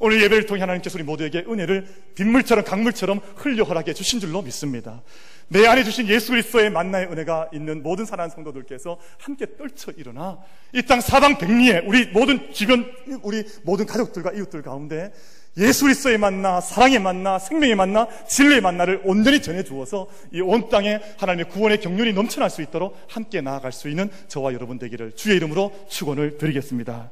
오늘 0.00 0.22
예배를 0.22 0.46
통해 0.46 0.60
하나님께서 0.60 0.96
우리 0.96 1.04
모두에게 1.04 1.40
은혜를 1.40 2.12
빗물처럼 2.14 2.64
강물처럼 2.64 3.20
흘려 3.36 3.64
허락해 3.64 3.94
주신 3.94 4.20
줄로 4.20 4.42
믿습니다. 4.42 5.02
내 5.48 5.66
안에 5.66 5.82
주신 5.82 6.06
예수 6.08 6.32
그리스도의 6.32 6.70
만나의 6.70 7.06
은혜가 7.06 7.48
있는 7.52 7.82
모든 7.82 8.04
사랑하는 8.04 8.34
성도들께서 8.34 8.98
함께 9.18 9.46
떨쳐 9.56 9.92
일어나 9.96 10.38
이 10.74 10.82
땅 10.82 11.00
사방 11.00 11.38
백리에 11.38 11.82
우리 11.86 12.06
모든 12.08 12.52
주변 12.52 12.84
우리 13.22 13.44
모든 13.62 13.86
가족들과 13.86 14.32
이웃들 14.32 14.62
가운데 14.62 15.12
예수 15.56 15.84
그리스도의 15.86 16.18
만나, 16.18 16.60
사랑의 16.60 17.00
만나, 17.00 17.38
생명의 17.38 17.74
만나, 17.74 18.06
진리의 18.28 18.60
만나를 18.60 19.00
온전히 19.04 19.42
전해 19.42 19.64
주어서 19.64 20.06
이 20.32 20.40
온 20.40 20.68
땅에 20.68 21.00
하나님의 21.16 21.48
구원의 21.48 21.80
경륜이 21.80 22.12
넘쳐날 22.12 22.48
수 22.50 22.62
있도록 22.62 22.96
함께 23.08 23.40
나아갈 23.40 23.72
수 23.72 23.88
있는 23.88 24.08
저와 24.28 24.52
여러분 24.52 24.78
되기를 24.78 25.12
주의 25.16 25.36
이름으로 25.36 25.72
축원을 25.88 26.38
드리겠습니다. 26.38 27.10